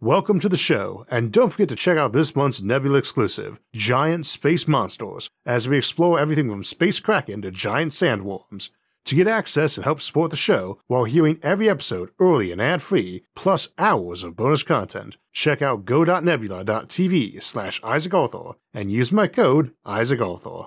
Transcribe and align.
Welcome 0.00 0.38
to 0.40 0.48
the 0.48 0.56
show, 0.56 1.04
and 1.10 1.32
don't 1.32 1.50
forget 1.50 1.68
to 1.70 1.74
check 1.74 1.98
out 1.98 2.12
this 2.12 2.36
month's 2.36 2.62
Nebula 2.62 2.98
exclusive, 2.98 3.58
Giant 3.74 4.26
Space 4.26 4.68
Monsters, 4.68 5.28
as 5.44 5.68
we 5.68 5.76
explore 5.76 6.20
everything 6.20 6.48
from 6.48 6.62
space 6.62 7.00
kraken 7.00 7.42
to 7.42 7.50
giant 7.50 7.90
sandworms. 7.90 8.70
To 9.06 9.16
get 9.16 9.26
access 9.26 9.76
and 9.76 9.82
help 9.82 10.00
support 10.00 10.30
the 10.30 10.36
show 10.36 10.78
while 10.86 11.02
hearing 11.02 11.40
every 11.42 11.68
episode 11.68 12.10
early 12.20 12.52
and 12.52 12.62
ad-free, 12.62 13.24
plus 13.34 13.70
hours 13.76 14.22
of 14.22 14.36
bonus 14.36 14.62
content, 14.62 15.16
check 15.32 15.62
out 15.62 15.84
go.nebula.tv 15.84 17.42
slash 17.42 17.80
Isaac 17.82 18.14
Arthur 18.14 18.52
and 18.72 18.92
use 18.92 19.10
my 19.10 19.26
code 19.26 19.72
Isaac 19.84 20.20
Arthur. 20.20 20.66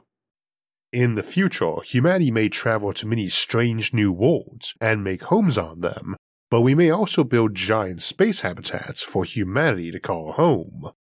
In 0.91 1.16
the 1.16 1.23
future, 1.23 1.75
humanity 1.86 2.32
may 2.32 2.50
travel 2.50 2.91
to 2.91 3.07
many 3.07 3.29
strange 3.29 3.93
new 3.93 4.11
worlds 4.11 4.73
and 4.82 5.05
make 5.05 5.23
homes 5.23 5.57
on 5.57 5.79
them, 5.79 6.18
but 6.52 6.61
we 6.61 6.75
may 6.75 6.91
also 6.91 7.23
build 7.23 7.55
giant 7.55 8.02
space 8.02 8.41
habitats 8.41 9.01
for 9.01 9.23
humanity 9.23 9.89
to 9.89 10.00
call 10.00 10.33
home. 10.33 10.91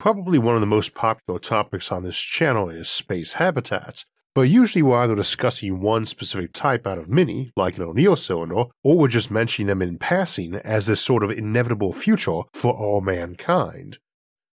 Probably 0.00 0.38
one 0.38 0.54
of 0.54 0.62
the 0.62 0.66
most 0.66 0.94
popular 0.94 1.38
topics 1.38 1.92
on 1.92 2.04
this 2.04 2.18
channel 2.18 2.70
is 2.70 2.88
space 2.88 3.34
habitats, 3.34 4.06
but 4.34 4.42
usually 4.42 4.82
we're 4.82 4.98
either 4.98 5.14
discussing 5.14 5.80
one 5.80 6.06
specific 6.06 6.52
type 6.52 6.86
out 6.86 6.98
of 6.98 7.08
many, 7.08 7.52
like 7.56 7.76
an 7.76 7.82
O'Neill 7.82 8.16
cylinder, 8.16 8.64
or 8.82 8.96
we're 8.96 9.08
just 9.08 9.30
mentioning 9.30 9.66
them 9.66 9.82
in 9.82 9.98
passing 9.98 10.54
as 10.54 10.86
this 10.86 11.00
sort 11.00 11.22
of 11.22 11.30
inevitable 11.30 11.92
future 11.92 12.42
for 12.52 12.72
all 12.72 13.00
mankind. 13.00 13.98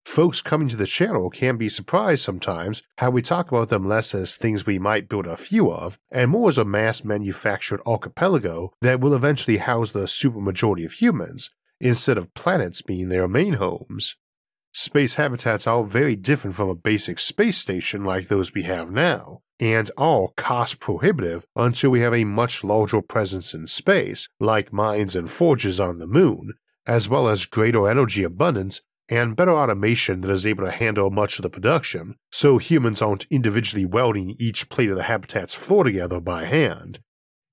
Folks 0.05 0.41
coming 0.41 0.69
to 0.69 0.77
the 0.77 0.85
channel 0.85 1.29
can 1.29 1.57
be 1.57 1.67
surprised 1.67 2.23
sometimes 2.23 2.83
how 2.99 3.09
we 3.09 3.21
talk 3.21 3.51
about 3.51 3.69
them 3.69 3.85
less 3.85 4.15
as 4.15 4.37
things 4.37 4.65
we 4.65 4.79
might 4.79 5.09
build 5.09 5.25
a 5.25 5.35
few 5.35 5.69
of, 5.69 5.97
and 6.09 6.31
more 6.31 6.47
as 6.47 6.57
a 6.57 6.63
mass 6.63 7.03
manufactured 7.03 7.81
archipelago 7.85 8.71
that 8.81 9.01
will 9.01 9.13
eventually 9.13 9.57
house 9.57 9.91
the 9.91 10.05
supermajority 10.05 10.85
of 10.85 10.93
humans, 10.93 11.49
instead 11.81 12.17
of 12.17 12.33
planets 12.33 12.81
being 12.81 13.09
their 13.09 13.27
main 13.27 13.53
homes. 13.53 14.15
Space 14.71 15.15
habitats 15.15 15.67
are 15.67 15.83
very 15.83 16.15
different 16.15 16.55
from 16.55 16.69
a 16.69 16.75
basic 16.75 17.19
space 17.19 17.57
station 17.57 18.05
like 18.05 18.27
those 18.27 18.53
we 18.53 18.63
have 18.63 18.91
now, 18.91 19.41
and 19.59 19.89
are 19.97 20.29
cost 20.37 20.79
prohibitive 20.79 21.45
until 21.55 21.89
we 21.89 22.01
have 22.01 22.13
a 22.13 22.23
much 22.23 22.63
larger 22.63 23.01
presence 23.01 23.53
in 23.53 23.67
space, 23.67 24.29
like 24.39 24.71
mines 24.71 25.15
and 25.15 25.31
forges 25.31 25.79
on 25.79 25.97
the 25.97 26.07
moon, 26.07 26.53
as 26.85 27.09
well 27.09 27.27
as 27.27 27.45
greater 27.45 27.89
energy 27.89 28.23
abundance 28.23 28.81
and 29.09 29.35
better 29.35 29.51
automation 29.51 30.21
that 30.21 30.31
is 30.31 30.45
able 30.45 30.63
to 30.65 30.71
handle 30.71 31.09
much 31.11 31.37
of 31.37 31.43
the 31.43 31.49
production, 31.49 32.15
so 32.31 32.57
humans 32.57 33.01
aren't 33.01 33.27
individually 33.29 33.85
welding 33.85 34.35
each 34.39 34.69
plate 34.69 34.89
of 34.89 34.95
the 34.95 35.03
habitat's 35.03 35.55
floor 35.55 35.83
together 35.83 36.19
by 36.19 36.45
hand. 36.45 36.99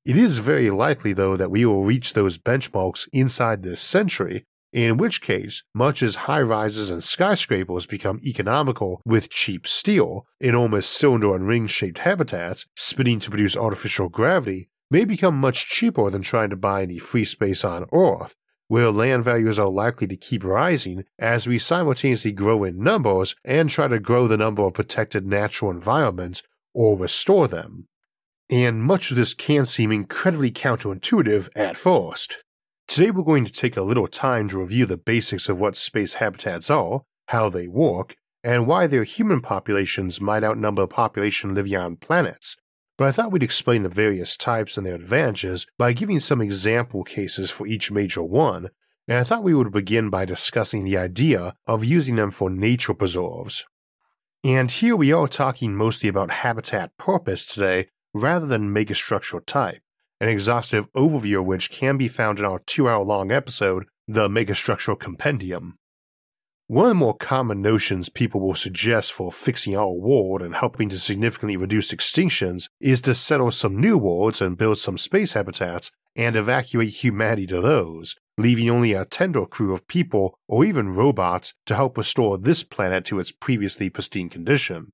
It 0.04 0.16
is 0.16 0.38
very 0.38 0.70
likely, 0.70 1.12
though, 1.12 1.36
that 1.36 1.50
we 1.50 1.64
will 1.64 1.84
reach 1.84 2.12
those 2.12 2.38
benchmarks 2.38 3.08
inside 3.12 3.62
this 3.62 3.80
century, 3.80 4.44
in 4.72 4.96
which 4.96 5.20
case, 5.20 5.62
much 5.74 6.02
as 6.02 6.26
high 6.26 6.40
rises 6.40 6.90
and 6.90 7.04
skyscrapers 7.04 7.86
become 7.86 8.20
economical 8.24 9.00
with 9.04 9.30
cheap 9.30 9.66
steel, 9.66 10.26
enormous 10.40 10.88
cylinder 10.88 11.34
and 11.34 11.46
ring 11.46 11.66
shaped 11.66 11.98
habitats 11.98 12.66
spinning 12.74 13.20
to 13.20 13.30
produce 13.30 13.56
artificial 13.56 14.08
gravity 14.08 14.70
may 14.90 15.04
become 15.04 15.36
much 15.38 15.68
cheaper 15.68 16.10
than 16.10 16.22
trying 16.22 16.50
to 16.50 16.56
buy 16.56 16.82
any 16.82 16.98
free 16.98 17.24
space 17.24 17.64
on 17.64 17.86
Earth, 17.92 18.34
where 18.72 18.90
land 18.90 19.22
values 19.22 19.58
are 19.58 19.68
likely 19.68 20.06
to 20.06 20.16
keep 20.16 20.42
rising 20.42 21.04
as 21.18 21.46
we 21.46 21.58
simultaneously 21.58 22.32
grow 22.32 22.64
in 22.64 22.82
numbers 22.82 23.36
and 23.44 23.68
try 23.68 23.86
to 23.86 23.98
grow 23.98 24.26
the 24.26 24.38
number 24.38 24.62
of 24.62 24.72
protected 24.72 25.26
natural 25.26 25.70
environments 25.70 26.42
or 26.72 26.96
restore 26.96 27.46
them. 27.46 27.86
And 28.48 28.82
much 28.82 29.10
of 29.10 29.18
this 29.18 29.34
can 29.34 29.66
seem 29.66 29.92
incredibly 29.92 30.50
counterintuitive 30.50 31.50
at 31.54 31.76
first. 31.76 32.42
Today 32.88 33.10
we're 33.10 33.24
going 33.24 33.44
to 33.44 33.52
take 33.52 33.76
a 33.76 33.82
little 33.82 34.08
time 34.08 34.48
to 34.48 34.60
review 34.60 34.86
the 34.86 34.96
basics 34.96 35.50
of 35.50 35.60
what 35.60 35.76
space 35.76 36.14
habitats 36.14 36.70
are, 36.70 37.02
how 37.28 37.50
they 37.50 37.68
work, 37.68 38.16
and 38.42 38.66
why 38.66 38.86
their 38.86 39.04
human 39.04 39.42
populations 39.42 40.18
might 40.18 40.42
outnumber 40.42 40.84
the 40.84 40.88
population 40.88 41.54
living 41.54 41.76
on 41.76 41.96
planets, 41.96 42.56
but 42.96 43.08
I 43.08 43.12
thought 43.12 43.32
we'd 43.32 43.42
explain 43.42 43.82
the 43.82 43.88
various 43.88 44.36
types 44.36 44.76
and 44.76 44.86
their 44.86 44.94
advantages 44.94 45.66
by 45.78 45.92
giving 45.92 46.20
some 46.20 46.40
example 46.40 47.04
cases 47.04 47.50
for 47.50 47.66
each 47.66 47.90
major 47.90 48.22
one, 48.22 48.70
and 49.08 49.18
I 49.18 49.24
thought 49.24 49.42
we 49.42 49.54
would 49.54 49.72
begin 49.72 50.10
by 50.10 50.24
discussing 50.24 50.84
the 50.84 50.96
idea 50.96 51.54
of 51.66 51.84
using 51.84 52.16
them 52.16 52.30
for 52.30 52.50
nature 52.50 52.94
preserves. 52.94 53.64
And 54.44 54.70
here 54.70 54.96
we 54.96 55.12
are 55.12 55.28
talking 55.28 55.74
mostly 55.74 56.08
about 56.08 56.30
habitat 56.30 56.96
purpose 56.98 57.46
today 57.46 57.88
rather 58.14 58.46
than 58.46 58.74
megastructure 58.74 59.44
type, 59.44 59.82
an 60.20 60.28
exhaustive 60.28 60.90
overview 60.92 61.40
of 61.40 61.46
which 61.46 61.70
can 61.70 61.96
be 61.96 62.08
found 62.08 62.38
in 62.38 62.44
our 62.44 62.60
two 62.66 62.88
hour 62.88 63.04
long 63.04 63.30
episode, 63.30 63.86
The 64.06 64.28
Megastructure 64.28 64.98
Compendium. 64.98 65.78
One 66.72 66.86
of 66.86 66.88
the 66.88 66.94
more 66.94 67.14
common 67.14 67.60
notions 67.60 68.08
people 68.08 68.40
will 68.40 68.54
suggest 68.54 69.12
for 69.12 69.30
fixing 69.30 69.76
our 69.76 69.92
world 69.92 70.40
and 70.40 70.54
helping 70.54 70.88
to 70.88 70.98
significantly 70.98 71.54
reduce 71.54 71.92
extinctions 71.92 72.70
is 72.80 73.02
to 73.02 73.12
settle 73.12 73.50
some 73.50 73.78
new 73.78 73.98
worlds 73.98 74.40
and 74.40 74.56
build 74.56 74.78
some 74.78 74.96
space 74.96 75.34
habitats 75.34 75.90
and 76.16 76.34
evacuate 76.34 77.04
humanity 77.04 77.46
to 77.48 77.60
those, 77.60 78.16
leaving 78.38 78.70
only 78.70 78.94
a 78.94 79.04
tender 79.04 79.44
crew 79.44 79.74
of 79.74 79.86
people 79.86 80.34
or 80.48 80.64
even 80.64 80.96
robots 80.96 81.52
to 81.66 81.74
help 81.74 81.98
restore 81.98 82.38
this 82.38 82.64
planet 82.64 83.04
to 83.04 83.20
its 83.20 83.32
previously 83.32 83.90
pristine 83.90 84.30
condition. 84.30 84.92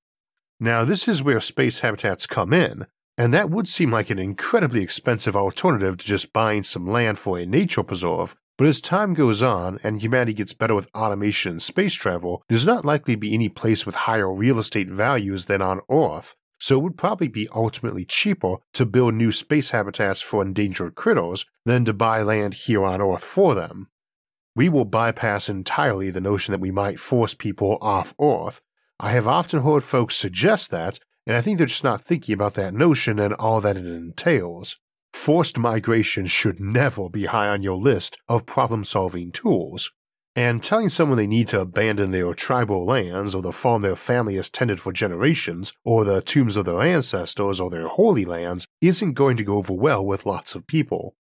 Now, 0.59 0.83
this 0.83 1.07
is 1.07 1.23
where 1.23 1.39
space 1.39 1.79
habitats 1.79 2.27
come 2.27 2.53
in, 2.53 2.87
and 3.17 3.33
that 3.33 3.51
would 3.51 3.69
seem 3.69 3.93
like 3.93 4.11
an 4.11 4.19
incredibly 4.19 4.83
expensive 4.83 5.37
alternative 5.37 5.99
to 5.99 6.05
just 6.05 6.33
buying 6.33 6.65
some 6.65 6.91
land 6.91 7.21
for 7.21 7.39
a 7.39 7.47
nature 7.47 7.85
preserve, 7.85 8.35
but 8.59 8.67
as 8.67 8.81
time 8.81 9.15
goes 9.15 9.41
on 9.41 9.79
and 9.85 10.03
humanity 10.03 10.35
gets 10.35 10.53
better 10.53 10.75
with 10.75 10.91
automation 10.95 11.53
and 11.53 11.63
space 11.63 11.95
travel, 11.95 12.43
there's 12.49 12.67
not 12.67 12.85
likely 12.85 13.15
to 13.15 13.21
be 13.21 13.33
any 13.33 13.49
place 13.49 13.87
with 13.87 13.95
higher 13.95 14.31
real 14.31 14.59
estate 14.59 14.91
values 14.91 15.47
than 15.47 15.63
on 15.63 15.81
Earth, 15.89 16.35
so 16.59 16.77
it 16.77 16.83
would 16.83 16.99
probably 16.99 17.29
be 17.29 17.49
ultimately 17.55 18.05
cheaper 18.05 18.57
to 18.73 18.85
build 18.85 19.15
new 19.15 19.31
space 19.31 19.71
habitats 19.71 20.21
for 20.21 20.43
endangered 20.43 20.97
critters 20.97 21.47
than 21.65 21.85
to 21.85 21.93
buy 21.93 22.21
land 22.21 22.53
here 22.55 22.85
on 22.85 23.01
Earth 23.01 23.23
for 23.23 23.55
them. 23.55 23.89
We 24.57 24.69
will 24.69 24.85
bypass 24.85 25.49
entirely 25.49 26.11
the 26.11 26.21
notion 26.21 26.51
that 26.51 26.61
we 26.61 26.73
might 26.73 26.99
force 26.99 27.35
people 27.35 27.79
off 27.81 28.13
Earth. 28.21 28.61
I 28.99 29.13
have 29.13 29.29
often 29.29 29.63
heard 29.63 29.85
folks 29.85 30.17
suggest 30.17 30.73
that, 30.73 30.99
and 31.29 31.37
I 31.37 31.41
think 31.41 31.59
they're 31.59 31.69
just 31.69 31.85
not 31.85 32.03
thinking 32.03 32.33
about 32.33 32.55
that 32.55 32.75
notion 32.75 33.21
and 33.21 33.35
all 33.35 33.61
that 33.61 33.77
it 33.77 33.87
entails. 33.87 34.79
Forced 35.13 35.59
migration 35.59 36.27
should 36.27 36.61
never 36.61 37.09
be 37.09 37.27
high 37.27 37.49
on 37.49 37.63
your 37.63 37.77
list 37.77 38.17
of 38.29 38.47
problem 38.47 38.85
solving 38.85 39.33
tools. 39.33 39.91
And 40.37 40.63
telling 40.63 40.89
someone 40.89 41.19
they 41.19 41.27
need 41.27 41.49
to 41.49 41.61
abandon 41.61 42.13
their 42.13 42.33
tribal 42.33 42.85
lands 42.87 43.35
or 43.35 43.43
the 43.43 43.53
farm 43.53 43.83
their 43.83 43.97
family 43.97 44.37
has 44.37 44.49
tended 44.49 44.79
for 44.81 44.93
generations, 44.93 45.73
or 45.85 46.05
the 46.05 46.23
tombs 46.23 46.55
of 46.55 46.65
their 46.65 46.81
ancestors 46.81 47.59
or 47.59 47.71
their 47.71 47.89
holy 47.89 48.25
lands 48.25 48.69
isn't 48.81 49.15
going 49.15 49.37
to 49.37 49.43
go 49.43 49.57
over 49.57 49.73
well 49.73 50.07
with 50.07 50.27
lots 50.27 50.55
of 50.55 50.67
people. 50.69 51.17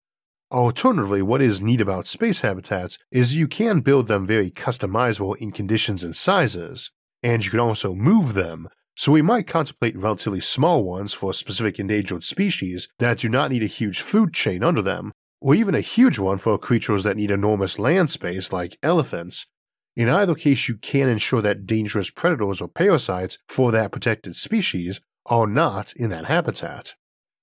Alternatively, 0.53 1.21
what 1.21 1.43
is 1.43 1.61
neat 1.61 1.81
about 1.81 2.07
space 2.07 2.43
habitats 2.43 2.99
is 3.11 3.37
you 3.37 3.49
can 3.49 3.81
build 3.81 4.07
them 4.07 4.27
very 4.27 4.51
customizable 4.51 5.37
in 5.37 5.51
conditions 5.51 6.05
and 6.05 6.15
sizes, 6.15 6.91
and 7.23 7.45
you 7.45 7.51
can 7.51 7.61
also 7.61 7.95
move 7.95 8.35
them 8.35 8.69
so 8.99 9.13
we 9.13 9.23
might 9.23 9.47
contemplate 9.47 9.97
relatively 9.97 10.41
small 10.41 10.83
ones 10.83 11.15
for 11.15 11.33
specific 11.33 11.79
endangered 11.79 12.25
species 12.25 12.89
that 12.99 13.19
do 13.19 13.29
not 13.29 13.53
need 13.53 13.63
a 13.63 13.67
huge 13.67 14.01
food 14.01 14.35
chain 14.35 14.65
under 14.65 14.83
them, 14.83 15.13
or 15.41 15.55
even 15.55 15.77
a 15.77 15.81
huge 15.81 16.19
one 16.19 16.37
for 16.37 16.59
creatures 16.59 17.05
that 17.05 17.17
need 17.17 17.31
enormous 17.31 17.79
land 17.79 18.11
space 18.11 18.53
like 18.53 18.77
elephants. 18.83 19.47
In 19.95 20.09
either 20.09 20.35
case, 20.35 20.67
you 20.67 20.77
can 20.77 21.09
ensure 21.09 21.41
that 21.43 21.65
dangerous 21.65 22.11
predators 22.11 22.61
or 22.61 22.67
parasites 22.67 23.39
for 23.47 23.71
that 23.71 23.93
protected 23.93 24.35
species 24.35 25.01
are 25.27 25.47
not 25.47 25.93
in 25.93 26.11
that 26.11 26.25
habitat. 26.25 26.95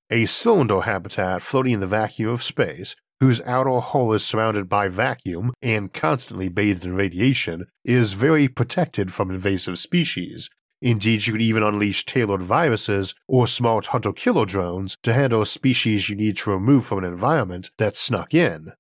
A 0.10 0.26
cylinder 0.26 0.82
habitat 0.82 1.42
floating 1.42 1.72
in 1.72 1.80
the 1.80 1.88
vacuum 1.88 2.32
of 2.32 2.44
space, 2.44 2.98
whose 3.22 3.40
outer 3.44 3.80
hull 3.80 4.12
is 4.12 4.26
surrounded 4.26 4.68
by 4.68 4.90
vacuum 4.90 5.54
and 5.62 5.94
constantly 5.94 6.50
bathed 6.50 6.84
in 6.84 6.96
radiation, 6.96 7.68
is 7.86 8.12
very 8.12 8.50
protected 8.50 9.14
from 9.14 9.32
invasive 9.32 9.80
species, 9.80 10.50
Indeed, 10.82 11.26
you 11.26 11.34
could 11.34 11.42
even 11.42 11.64
unleash 11.64 12.06
tailored 12.06 12.42
viruses 12.42 13.16
or 13.28 13.48
smart 13.48 13.88
hunter 13.88 14.14
killer 14.14 14.46
drones 14.46 14.98
to 15.04 15.14
handle 15.14 15.42
a 15.42 15.46
species 15.46 16.10
you 16.10 16.16
need 16.16 16.38
to 16.38 16.52
remove 16.52 16.86
from 16.86 17.00
an 17.00 17.06
environment 17.06 17.72
that 17.78 17.96
snuck 17.96 18.34
in. 18.34 18.74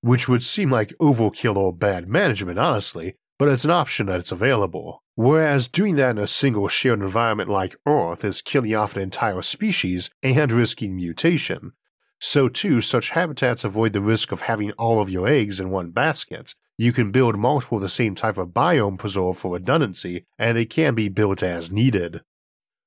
Which 0.00 0.28
would 0.28 0.44
seem 0.44 0.70
like 0.70 0.94
overkill 1.00 1.56
or 1.56 1.72
bad 1.72 2.08
management, 2.08 2.58
honestly, 2.58 3.14
but 3.38 3.48
it's 3.48 3.64
an 3.64 3.70
option 3.70 4.06
that's 4.06 4.32
available. 4.32 5.02
Whereas 5.14 5.68
doing 5.68 5.96
that 5.96 6.10
in 6.10 6.18
a 6.18 6.26
single 6.26 6.68
shared 6.68 7.00
environment 7.00 7.48
like 7.48 7.76
Earth 7.86 8.24
is 8.24 8.42
killing 8.42 8.74
off 8.74 8.96
an 8.96 9.02
entire 9.02 9.42
species 9.42 10.10
and 10.22 10.52
risking 10.52 10.94
mutation. 10.94 11.72
So, 12.20 12.48
too, 12.48 12.80
such 12.80 13.10
habitats 13.10 13.64
avoid 13.64 13.92
the 13.92 14.00
risk 14.00 14.32
of 14.32 14.42
having 14.42 14.72
all 14.72 15.00
of 15.00 15.10
your 15.10 15.28
eggs 15.28 15.60
in 15.60 15.70
one 15.70 15.90
basket, 15.90 16.54
you 16.78 16.92
can 16.92 17.10
build 17.10 17.36
multiple 17.36 17.78
of 17.78 17.82
the 17.82 17.88
same 17.88 18.14
type 18.14 18.38
of 18.38 18.50
biome 18.50 18.96
preserve 18.96 19.36
for 19.36 19.54
redundancy, 19.54 20.24
and 20.38 20.56
they 20.56 20.64
can 20.64 20.94
be 20.94 21.08
built 21.08 21.42
as 21.42 21.72
needed. 21.72 22.20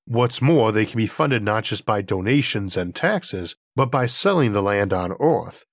What's 0.05 0.41
more, 0.41 0.71
they 0.71 0.85
can 0.85 0.97
be 0.97 1.07
funded 1.07 1.43
not 1.43 1.65
just 1.65 1.85
by 1.85 2.01
donations 2.01 2.77
and 2.77 2.95
taxes, 2.95 3.55
but 3.75 3.91
by 3.91 4.05
selling 4.05 4.53
the 4.53 4.61
land 4.61 4.93
on 4.93 5.13
Earth. 5.19 5.65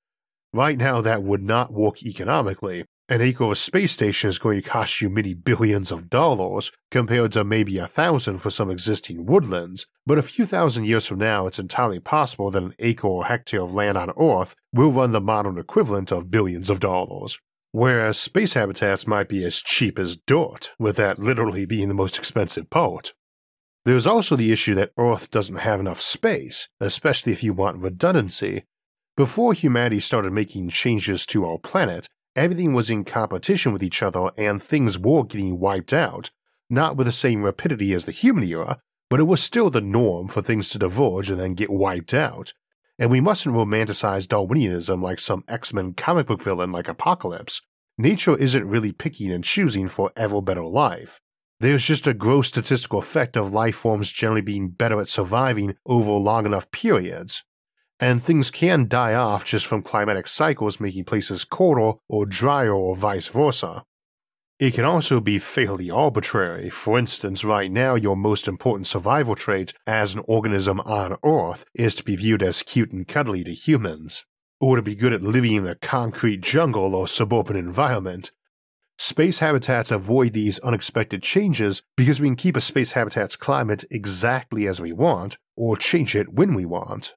Right 0.52 0.76
now, 0.76 1.00
that 1.00 1.22
would 1.22 1.42
not 1.42 1.72
work 1.72 2.02
economically. 2.02 2.84
An 3.08 3.22
acre 3.22 3.44
of 3.44 3.56
space 3.56 3.92
station 3.92 4.28
is 4.28 4.38
going 4.38 4.60
to 4.60 4.68
cost 4.68 5.00
you 5.00 5.08
many 5.08 5.32
billions 5.32 5.90
of 5.90 6.10
dollars, 6.10 6.72
compared 6.90 7.32
to 7.32 7.44
maybe 7.44 7.78
a 7.78 7.86
thousand 7.86 8.38
for 8.38 8.50
some 8.50 8.70
existing 8.70 9.24
woodlands, 9.24 9.86
but 10.04 10.18
a 10.18 10.22
few 10.22 10.44
thousand 10.44 10.84
years 10.84 11.06
from 11.06 11.18
now, 11.18 11.46
it's 11.46 11.58
entirely 11.58 12.00
possible 12.00 12.50
that 12.50 12.62
an 12.62 12.74
acre 12.80 13.06
or 13.06 13.24
hectare 13.24 13.62
of 13.62 13.72
land 13.72 13.96
on 13.96 14.10
Earth 14.10 14.54
will 14.74 14.90
run 14.90 15.12
the 15.12 15.20
modern 15.20 15.56
equivalent 15.56 16.12
of 16.12 16.30
billions 16.30 16.68
of 16.68 16.80
dollars. 16.80 17.38
Whereas 17.78 18.18
space 18.18 18.54
habitats 18.54 19.06
might 19.06 19.28
be 19.28 19.44
as 19.44 19.62
cheap 19.62 20.00
as 20.00 20.16
dirt, 20.16 20.72
with 20.80 20.96
that 20.96 21.20
literally 21.20 21.64
being 21.64 21.86
the 21.86 21.94
most 21.94 22.18
expensive 22.18 22.68
part. 22.70 23.12
There's 23.84 24.04
also 24.04 24.34
the 24.34 24.50
issue 24.50 24.74
that 24.74 24.90
Earth 24.98 25.30
doesn't 25.30 25.58
have 25.58 25.78
enough 25.78 26.02
space, 26.02 26.68
especially 26.80 27.30
if 27.30 27.44
you 27.44 27.52
want 27.52 27.80
redundancy. 27.80 28.64
Before 29.16 29.52
humanity 29.52 30.00
started 30.00 30.32
making 30.32 30.70
changes 30.70 31.24
to 31.26 31.46
our 31.46 31.56
planet, 31.56 32.08
everything 32.34 32.72
was 32.72 32.90
in 32.90 33.04
competition 33.04 33.72
with 33.72 33.84
each 33.84 34.02
other 34.02 34.32
and 34.36 34.60
things 34.60 34.98
were 34.98 35.22
getting 35.22 35.60
wiped 35.60 35.92
out, 35.92 36.32
not 36.68 36.96
with 36.96 37.06
the 37.06 37.12
same 37.12 37.44
rapidity 37.44 37.92
as 37.92 38.06
the 38.06 38.10
human 38.10 38.42
era, 38.42 38.80
but 39.08 39.20
it 39.20 39.28
was 39.28 39.40
still 39.40 39.70
the 39.70 39.80
norm 39.80 40.26
for 40.26 40.42
things 40.42 40.68
to 40.70 40.80
diverge 40.80 41.30
and 41.30 41.38
then 41.38 41.54
get 41.54 41.70
wiped 41.70 42.12
out. 42.12 42.54
And 42.98 43.08
we 43.08 43.20
mustn't 43.20 43.54
romanticize 43.54 44.26
Darwinianism 44.26 45.00
like 45.00 45.20
some 45.20 45.44
X 45.46 45.72
Men 45.72 45.94
comic 45.94 46.26
book 46.26 46.42
villain 46.42 46.72
like 46.72 46.88
Apocalypse. 46.88 47.62
Nature 48.00 48.36
isn't 48.36 48.68
really 48.68 48.92
picking 48.92 49.32
and 49.32 49.42
choosing 49.42 49.88
for 49.88 50.12
ever 50.16 50.40
better 50.40 50.64
life. 50.64 51.20
There's 51.58 51.84
just 51.84 52.06
a 52.06 52.14
gross 52.14 52.46
statistical 52.46 53.00
effect 53.00 53.36
of 53.36 53.52
life 53.52 53.74
forms 53.74 54.12
generally 54.12 54.40
being 54.40 54.68
better 54.68 55.00
at 55.00 55.08
surviving 55.08 55.74
over 55.84 56.12
long 56.12 56.46
enough 56.46 56.70
periods. 56.70 57.42
And 57.98 58.22
things 58.22 58.52
can 58.52 58.86
die 58.86 59.14
off 59.14 59.44
just 59.44 59.66
from 59.66 59.82
climatic 59.82 60.28
cycles 60.28 60.78
making 60.78 61.06
places 61.06 61.44
colder 61.44 61.94
or 62.08 62.24
drier 62.24 62.72
or 62.72 62.94
vice 62.94 63.26
versa. 63.26 63.82
It 64.60 64.74
can 64.74 64.84
also 64.84 65.18
be 65.18 65.40
fairly 65.40 65.90
arbitrary. 65.90 66.70
For 66.70 67.00
instance, 67.00 67.44
right 67.44 67.70
now, 67.70 67.96
your 67.96 68.16
most 68.16 68.46
important 68.46 68.86
survival 68.86 69.34
trait 69.34 69.74
as 69.88 70.14
an 70.14 70.22
organism 70.28 70.78
on 70.80 71.16
Earth 71.24 71.64
is 71.74 71.96
to 71.96 72.04
be 72.04 72.14
viewed 72.14 72.44
as 72.44 72.62
cute 72.62 72.92
and 72.92 73.08
cuddly 73.08 73.42
to 73.42 73.52
humans, 73.52 74.24
or 74.60 74.76
to 74.76 74.82
be 74.82 74.94
good 74.94 75.12
at 75.12 75.22
living 75.22 75.54
in 75.54 75.66
a 75.66 75.74
concrete 75.74 76.40
jungle 76.40 76.94
or 76.94 77.06
suburban 77.08 77.56
environment, 77.56 78.32
Space 79.00 79.38
habitats 79.38 79.92
avoid 79.92 80.32
these 80.32 80.58
unexpected 80.58 81.22
changes 81.22 81.82
because 81.96 82.20
we 82.20 82.26
can 82.26 82.34
keep 82.34 82.56
a 82.56 82.60
space 82.60 82.92
habitat's 82.92 83.36
climate 83.36 83.84
exactly 83.92 84.66
as 84.66 84.80
we 84.80 84.92
want, 84.92 85.38
or 85.56 85.76
change 85.76 86.16
it 86.16 86.32
when 86.32 86.52
we 86.52 86.64
want. 86.64 87.14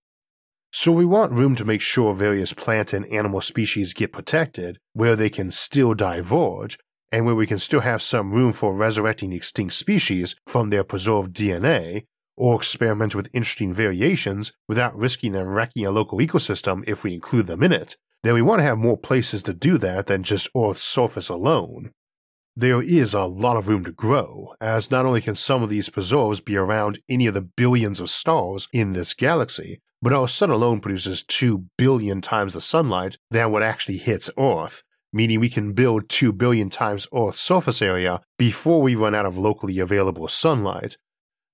So 0.72 0.92
we 0.92 1.06
want 1.06 1.32
room 1.32 1.56
to 1.56 1.66
make 1.66 1.82
sure 1.82 2.14
various 2.14 2.54
plant 2.54 2.94
and 2.94 3.06
animal 3.08 3.42
species 3.42 3.96
get 3.96 4.14
protected, 4.14 4.78
where 4.94 5.16
they 5.16 5.30
can 5.30 5.50
still 5.50 5.96
diverge, 5.96 6.78
and 7.12 7.26
where 7.26 7.36
we 7.36 7.48
can 7.48 7.58
still 7.58 7.82
have 7.82 8.04
some 8.04 8.32
room 8.32 8.54
for 8.54 8.76
resurrecting 8.76 9.34
extinct 9.34 9.74
species 9.74 10.36
from 10.46 10.70
their 10.70 10.84
preserved 10.84 11.36
DNA, 11.36 12.04
or 12.38 12.56
experiment 12.56 13.16
with 13.16 13.30
interesting 13.34 13.74
variations 13.74 14.52
without 14.68 14.98
risking 14.98 15.32
them 15.32 15.48
wrecking 15.48 15.86
a 15.86 15.92
local 15.92 16.20
ecosystem 16.20 16.84
if 16.88 17.04
we 17.04 17.14
include 17.14 17.48
them 17.48 17.64
in 17.64 17.72
it, 17.72 17.96
then 18.24 18.34
we 18.34 18.42
want 18.42 18.60
to 18.60 18.64
have 18.64 18.78
more 18.78 18.98
places 18.98 19.44
to 19.44 19.54
do 19.54 19.78
that 19.78 20.08
than 20.08 20.24
just 20.24 20.50
Earth's 20.56 20.84
surface 20.84 21.30
alone. 21.30 21.92
There 22.56 22.82
is 22.82 23.14
a 23.14 23.24
lot 23.24 23.56
of 23.56 23.68
room 23.68 23.86
to 23.86 23.92
grow, 23.92 24.54
as 24.60 24.92
not 24.92 25.06
only 25.06 25.22
can 25.22 25.36
some 25.36 25.64
of 25.64 25.70
these 25.70 25.90
preserves 25.90 26.42
be 26.42 26.58
around 26.58 27.00
any 27.08 27.26
of 27.26 27.34
the 27.34 27.42
billions 27.42 28.00
of 28.00 28.10
stars 28.10 28.68
in 28.74 28.92
this 28.92 29.14
galaxy, 29.14 29.80
but 30.02 30.14
our 30.14 30.28
sun 30.28 30.50
alone 30.50 30.82
produces 30.82 31.24
2 31.24 31.66
billion 31.78 32.22
times 32.22 32.54
the 32.54 32.62
sunlight 32.62 33.18
than 33.30 33.52
what 33.52 33.64
actually 33.64 33.98
hits 33.98 34.30
Earth, 34.38 34.84
meaning 35.14 35.40
we 35.40 35.50
can 35.50 35.74
build 35.74 36.10
2 36.10 36.34
billion 36.34 36.70
times 36.70 37.08
Earth's 37.16 37.40
surface 37.40 37.82
area 37.82 38.20
before 38.38 38.82
we 38.82 38.96
run 38.96 39.16
out 39.16 39.26
of 39.26 39.38
locally 39.38 39.80
available 39.80 40.28
sunlight, 40.28 40.98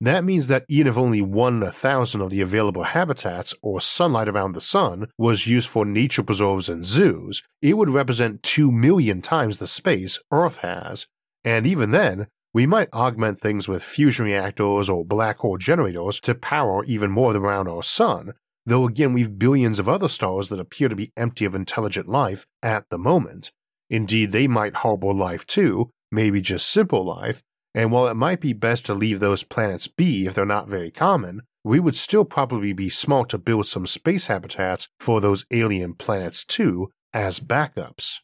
that 0.00 0.24
means 0.24 0.46
that 0.46 0.64
even 0.68 0.86
if 0.86 0.96
only 0.96 1.20
one 1.20 1.56
in 1.56 1.62
a 1.62 1.72
thousand 1.72 2.20
of 2.20 2.30
the 2.30 2.40
available 2.40 2.84
habitats 2.84 3.54
or 3.62 3.80
sunlight 3.80 4.28
around 4.28 4.52
the 4.52 4.60
sun 4.60 5.08
was 5.18 5.46
used 5.46 5.68
for 5.68 5.84
nature 5.84 6.22
preserves 6.22 6.68
and 6.68 6.84
zoos, 6.84 7.42
it 7.60 7.76
would 7.76 7.90
represent 7.90 8.42
2 8.44 8.70
million 8.70 9.20
times 9.20 9.58
the 9.58 9.66
space 9.66 10.20
Earth 10.30 10.58
has. 10.58 11.06
And 11.44 11.66
even 11.66 11.90
then, 11.90 12.28
we 12.54 12.64
might 12.64 12.92
augment 12.92 13.40
things 13.40 13.66
with 13.68 13.82
fusion 13.82 14.24
reactors 14.24 14.88
or 14.88 15.04
black 15.04 15.38
hole 15.38 15.58
generators 15.58 16.20
to 16.20 16.34
power 16.34 16.84
even 16.84 17.10
more 17.10 17.36
around 17.36 17.68
our 17.68 17.82
sun, 17.82 18.34
though 18.66 18.86
again 18.86 19.12
we've 19.12 19.38
billions 19.38 19.78
of 19.78 19.88
other 19.88 20.08
stars 20.08 20.48
that 20.48 20.60
appear 20.60 20.88
to 20.88 20.96
be 20.96 21.12
empty 21.16 21.44
of 21.44 21.54
intelligent 21.54 22.08
life 22.08 22.46
at 22.62 22.88
the 22.90 22.98
moment. 22.98 23.52
Indeed, 23.90 24.32
they 24.32 24.46
might 24.46 24.76
harbor 24.76 25.12
life 25.12 25.46
too, 25.46 25.90
maybe 26.12 26.40
just 26.40 26.68
simple 26.68 27.04
life, 27.04 27.42
and 27.74 27.92
while 27.92 28.08
it 28.08 28.14
might 28.14 28.40
be 28.40 28.52
best 28.52 28.86
to 28.86 28.94
leave 28.94 29.20
those 29.20 29.44
planets 29.44 29.86
be 29.86 30.26
if 30.26 30.34
they're 30.34 30.44
not 30.44 30.68
very 30.68 30.90
common, 30.90 31.42
we 31.64 31.80
would 31.80 31.96
still 31.96 32.24
probably 32.24 32.72
be 32.72 32.88
smart 32.88 33.28
to 33.28 33.38
build 33.38 33.66
some 33.66 33.86
space 33.86 34.26
habitats 34.26 34.88
for 34.98 35.20
those 35.20 35.44
alien 35.50 35.94
planets 35.94 36.44
too, 36.44 36.90
as 37.12 37.40
backups. 37.40 38.18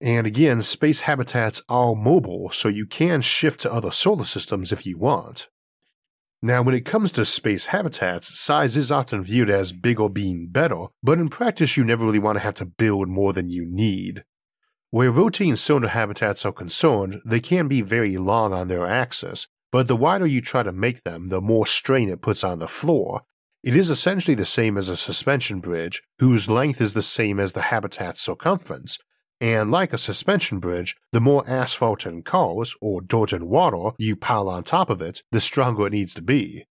And 0.00 0.26
again, 0.26 0.62
space 0.62 1.02
habitats 1.02 1.62
are 1.68 1.94
mobile, 1.94 2.50
so 2.50 2.68
you 2.68 2.86
can 2.86 3.20
shift 3.20 3.60
to 3.60 3.72
other 3.72 3.90
solar 3.90 4.24
systems 4.24 4.72
if 4.72 4.86
you 4.86 4.96
want. 4.96 5.48
Now, 6.40 6.62
when 6.62 6.74
it 6.74 6.84
comes 6.84 7.10
to 7.12 7.24
space 7.24 7.66
habitats, 7.66 8.38
size 8.38 8.76
is 8.76 8.92
often 8.92 9.22
viewed 9.22 9.50
as 9.50 9.72
bigger 9.72 10.08
being 10.08 10.48
better, 10.50 10.86
but 11.02 11.18
in 11.18 11.28
practice, 11.28 11.76
you 11.76 11.84
never 11.84 12.04
really 12.04 12.20
want 12.20 12.36
to 12.36 12.44
have 12.44 12.54
to 12.54 12.64
build 12.64 13.08
more 13.08 13.32
than 13.32 13.48
you 13.48 13.66
need. 13.66 14.22
Where 14.90 15.10
rotating 15.10 15.56
cylinder 15.56 15.88
habitats 15.88 16.46
are 16.46 16.52
concerned, 16.52 17.20
they 17.24 17.40
can 17.40 17.68
be 17.68 17.82
very 17.82 18.16
long 18.16 18.54
on 18.54 18.68
their 18.68 18.86
axis, 18.86 19.46
but 19.70 19.86
the 19.86 19.96
wider 19.96 20.26
you 20.26 20.40
try 20.40 20.62
to 20.62 20.72
make 20.72 21.04
them, 21.04 21.28
the 21.28 21.42
more 21.42 21.66
strain 21.66 22.08
it 22.08 22.22
puts 22.22 22.42
on 22.42 22.58
the 22.58 22.68
floor. 22.68 23.22
It 23.62 23.76
is 23.76 23.90
essentially 23.90 24.34
the 24.34 24.46
same 24.46 24.78
as 24.78 24.88
a 24.88 24.96
suspension 24.96 25.60
bridge, 25.60 26.02
whose 26.20 26.48
length 26.48 26.80
is 26.80 26.94
the 26.94 27.02
same 27.02 27.38
as 27.38 27.52
the 27.52 27.62
habitat's 27.62 28.22
circumference, 28.22 28.98
and 29.42 29.70
like 29.70 29.92
a 29.92 29.98
suspension 29.98 30.58
bridge, 30.58 30.96
the 31.12 31.20
more 31.20 31.44
asphalt 31.46 32.06
and 32.06 32.24
cars, 32.24 32.74
or 32.80 33.02
dirt 33.02 33.34
and 33.34 33.48
water, 33.48 33.94
you 33.98 34.16
pile 34.16 34.48
on 34.48 34.64
top 34.64 34.88
of 34.88 35.02
it, 35.02 35.22
the 35.32 35.40
stronger 35.40 35.86
it 35.86 35.92
needs 35.92 36.14
to 36.14 36.22
be. 36.22 36.64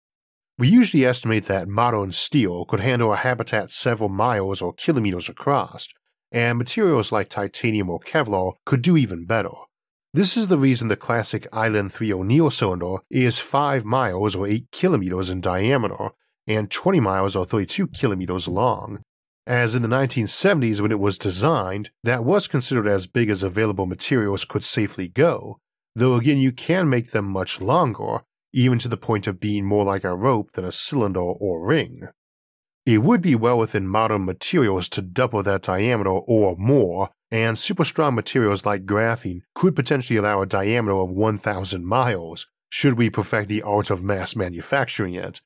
We 0.57 0.69
usually 0.69 1.05
estimate 1.05 1.45
that 1.45 1.67
modern 1.67 2.11
steel 2.13 2.65
could 2.65 2.79
handle 2.79 3.13
a 3.13 3.17
habitat 3.17 3.69
several 3.69 4.09
miles 4.09 4.59
or 4.59 4.73
kilometers 4.73 5.29
across, 5.29 5.87
and 6.31 6.57
materials 6.57 7.11
like 7.11 7.29
titanium 7.29 7.89
or 7.89 7.99
Kevlar 7.99 8.53
could 8.65 8.81
do 8.81 8.97
even 8.97 9.25
better. 9.25 9.49
This 10.13 10.35
is 10.35 10.47
the 10.47 10.57
reason 10.57 10.87
the 10.87 10.95
classic 10.95 11.47
Island 11.53 11.93
3 11.93 12.13
O'Neill 12.13 12.49
cylinder 12.49 12.97
is 13.09 13.39
5 13.39 13.85
miles 13.85 14.35
or 14.35 14.47
8 14.47 14.71
kilometers 14.71 15.29
in 15.29 15.41
diameter 15.41 16.09
and 16.47 16.71
20 16.71 16.99
miles 16.99 17.35
or 17.35 17.45
32 17.45 17.87
kilometers 17.87 18.47
long. 18.47 19.01
As 19.45 19.75
in 19.75 19.81
the 19.81 19.87
1970s 19.87 20.81
when 20.81 20.91
it 20.91 20.99
was 20.99 21.17
designed, 21.17 21.91
that 22.03 22.25
was 22.25 22.47
considered 22.47 22.87
as 22.87 23.07
big 23.07 23.29
as 23.29 23.43
available 23.43 23.85
materials 23.85 24.43
could 24.43 24.63
safely 24.63 25.07
go, 25.07 25.59
though 25.95 26.15
again 26.15 26.37
you 26.37 26.51
can 26.51 26.89
make 26.89 27.11
them 27.11 27.25
much 27.25 27.61
longer, 27.61 28.23
even 28.53 28.79
to 28.79 28.87
the 28.87 28.97
point 28.97 29.27
of 29.27 29.39
being 29.39 29.65
more 29.65 29.85
like 29.85 30.03
a 30.03 30.15
rope 30.15 30.53
than 30.53 30.65
a 30.65 30.71
cylinder 30.71 31.21
or 31.21 31.65
ring. 31.65 32.09
It 32.87 32.99
would 32.99 33.21
be 33.21 33.35
well 33.35 33.57
within 33.57 33.85
modern 33.85 34.23
materials 34.23 34.87
to 34.89 35.01
double 35.01 35.43
that 35.43 35.63
diameter 35.63 36.09
or 36.09 36.55
more, 36.55 37.09
and 37.29 37.59
super 37.59 37.83
strong 37.83 38.15
materials 38.15 38.65
like 38.65 38.85
graphene 38.85 39.41
could 39.53 39.75
potentially 39.75 40.15
allow 40.15 40.41
a 40.41 40.45
diameter 40.45 40.95
of 40.95 41.11
1,000 41.11 41.85
miles, 41.85 42.47
should 42.69 42.97
we 42.97 43.09
perfect 43.09 43.49
the 43.49 43.61
art 43.61 43.89
of 43.89 44.05
mass 44.05 44.37
manufacturing 44.37 45.15
it. 45.15 45.41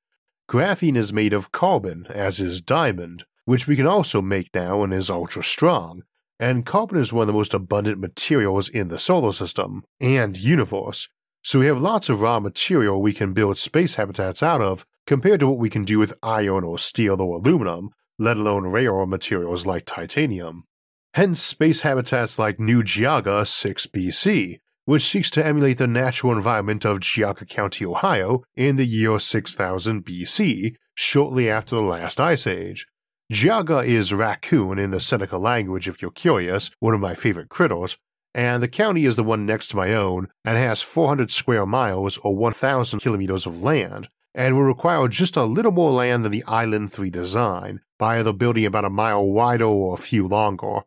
Graphene 0.47 0.95
is 0.95 1.11
made 1.11 1.33
of 1.33 1.51
carbon, 1.51 2.05
as 2.11 2.39
is 2.39 2.61
diamond, 2.61 3.25
which 3.45 3.67
we 3.67 3.75
can 3.75 3.87
also 3.87 4.21
make 4.21 4.53
now 4.53 4.83
and 4.83 4.93
is 4.93 5.09
ultra 5.09 5.43
strong, 5.43 6.03
and 6.39 6.63
carbon 6.63 6.99
is 6.99 7.11
one 7.11 7.23
of 7.23 7.27
the 7.27 7.33
most 7.33 7.55
abundant 7.55 7.99
materials 7.99 8.69
in 8.69 8.89
the 8.89 8.99
solar 8.99 9.31
system 9.31 9.83
and 9.99 10.37
universe, 10.37 11.09
so 11.41 11.57
we 11.57 11.65
have 11.65 11.81
lots 11.81 12.07
of 12.07 12.21
raw 12.21 12.39
material 12.39 13.01
we 13.01 13.13
can 13.13 13.33
build 13.33 13.57
space 13.57 13.95
habitats 13.95 14.43
out 14.43 14.61
of 14.61 14.85
compared 15.05 15.39
to 15.39 15.47
what 15.47 15.57
we 15.59 15.69
can 15.69 15.83
do 15.83 15.99
with 15.99 16.13
iron 16.23 16.63
or 16.63 16.79
steel 16.79 17.21
or 17.21 17.37
aluminum, 17.37 17.89
let 18.17 18.37
alone 18.37 18.67
rarer 18.67 19.05
materials 19.05 19.65
like 19.65 19.85
titanium. 19.85 20.63
Hence, 21.13 21.41
space 21.41 21.81
habitats 21.81 22.39
like 22.39 22.59
New 22.59 22.83
Geauga 22.83 23.45
6 23.45 23.87
BC, 23.87 24.59
which 24.85 25.03
seeks 25.03 25.29
to 25.31 25.45
emulate 25.45 25.77
the 25.77 25.87
natural 25.87 26.33
environment 26.33 26.85
of 26.85 26.99
Geauga 26.99 27.47
County, 27.47 27.85
Ohio, 27.85 28.43
in 28.55 28.77
the 28.77 28.85
year 28.85 29.19
6000 29.19 30.05
BC, 30.05 30.75
shortly 30.95 31.49
after 31.49 31.75
the 31.75 31.81
last 31.81 32.19
ice 32.19 32.47
age. 32.47 32.87
Geauga 33.31 33.85
is 33.85 34.13
raccoon 34.13 34.77
in 34.77 34.91
the 34.91 34.99
Seneca 34.99 35.37
language, 35.37 35.87
if 35.87 36.01
you're 36.01 36.11
curious, 36.11 36.69
one 36.79 36.93
of 36.93 36.99
my 36.99 37.15
favorite 37.15 37.49
critters, 37.49 37.97
and 38.33 38.61
the 38.61 38.67
county 38.67 39.05
is 39.05 39.15
the 39.15 39.23
one 39.23 39.45
next 39.45 39.69
to 39.69 39.75
my 39.75 39.93
own 39.93 40.27
and 40.45 40.57
has 40.57 40.81
400 40.81 41.31
square 41.31 41.65
miles 41.65 42.17
or 42.19 42.35
1,000 42.35 42.99
kilometers 42.99 43.45
of 43.45 43.61
land, 43.61 44.09
and 44.33 44.55
will 44.55 44.63
require 44.63 45.07
just 45.07 45.35
a 45.35 45.43
little 45.43 45.71
more 45.71 45.91
land 45.91 46.23
than 46.23 46.31
the 46.31 46.43
Island 46.47 46.91
3 46.91 47.09
design, 47.09 47.81
by 47.99 48.19
either 48.19 48.33
building 48.33 48.65
about 48.65 48.85
a 48.85 48.89
mile 48.89 49.25
wider 49.25 49.65
or 49.65 49.93
a 49.93 50.01
few 50.01 50.27
longer. 50.27 50.81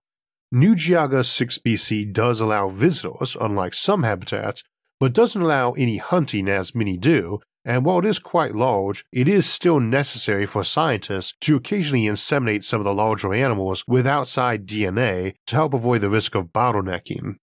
New 0.50 0.74
Geauga 0.74 1.20
6BC 1.20 2.12
does 2.12 2.40
allow 2.40 2.68
visitors, 2.68 3.36
unlike 3.40 3.74
some 3.74 4.02
habitats, 4.02 4.62
but 5.00 5.12
doesn't 5.12 5.42
allow 5.42 5.72
any 5.72 5.96
hunting 5.96 6.48
as 6.48 6.74
many 6.74 6.96
do, 6.96 7.40
and 7.64 7.84
while 7.84 7.98
it 7.98 8.04
is 8.04 8.18
quite 8.18 8.54
large, 8.54 9.04
it 9.10 9.26
is 9.26 9.46
still 9.48 9.80
necessary 9.80 10.44
for 10.46 10.62
scientists 10.62 11.34
to 11.40 11.56
occasionally 11.56 12.04
inseminate 12.04 12.62
some 12.62 12.80
of 12.80 12.84
the 12.84 12.92
larger 12.92 13.32
animals 13.32 13.84
with 13.88 14.06
outside 14.06 14.66
DNA 14.66 15.34
to 15.46 15.56
help 15.56 15.72
avoid 15.72 16.02
the 16.02 16.10
risk 16.10 16.34
of 16.34 16.52
bottlenecking. 16.52 17.36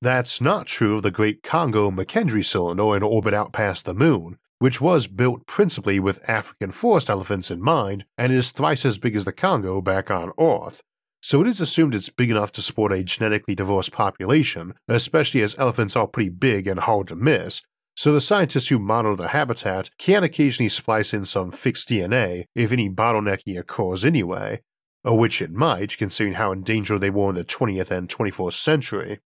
That's 0.00 0.40
not 0.40 0.66
true 0.66 0.96
of 0.96 1.02
the 1.02 1.10
Great 1.10 1.42
Congo 1.42 1.90
McKendree 1.90 2.44
cylinder 2.44 2.96
in 2.96 3.02
orbit 3.02 3.34
out 3.34 3.52
past 3.52 3.86
the 3.86 3.94
moon, 3.94 4.38
which 4.58 4.80
was 4.80 5.06
built 5.06 5.46
principally 5.46 6.00
with 6.00 6.28
African 6.28 6.70
forest 6.70 7.10
elephants 7.10 7.50
in 7.50 7.62
mind 7.62 8.04
and 8.16 8.32
is 8.32 8.50
thrice 8.50 8.84
as 8.84 8.98
big 8.98 9.16
as 9.16 9.24
the 9.24 9.32
Congo 9.32 9.80
back 9.80 10.10
on 10.10 10.32
Earth, 10.38 10.82
so 11.20 11.40
it 11.40 11.48
is 11.48 11.60
assumed 11.60 11.94
it's 11.94 12.08
big 12.08 12.30
enough 12.30 12.52
to 12.52 12.62
support 12.62 12.92
a 12.92 13.02
genetically 13.02 13.54
diverse 13.54 13.88
population, 13.88 14.74
especially 14.88 15.42
as 15.42 15.58
elephants 15.58 15.96
are 15.96 16.06
pretty 16.06 16.30
big 16.30 16.66
and 16.66 16.80
hard 16.80 17.08
to 17.08 17.16
miss, 17.16 17.62
so 17.96 18.12
the 18.12 18.20
scientists 18.20 18.68
who 18.68 18.78
monitor 18.78 19.16
the 19.16 19.28
habitat 19.28 19.90
can 19.98 20.22
occasionally 20.22 20.68
splice 20.68 21.14
in 21.14 21.24
some 21.24 21.50
fixed 21.50 21.88
DNA 21.88 22.44
if 22.54 22.70
any 22.70 22.90
bottlenecking 22.90 23.58
occurs 23.58 24.04
anyway, 24.04 24.60
or 25.02 25.18
which 25.18 25.40
it 25.40 25.50
might, 25.50 25.96
considering 25.96 26.34
how 26.34 26.52
endangered 26.52 27.00
they 27.00 27.10
were 27.10 27.30
in 27.30 27.34
the 27.34 27.44
20th 27.44 27.90
and 27.90 28.08
21st 28.08 28.52
century. 28.52 29.20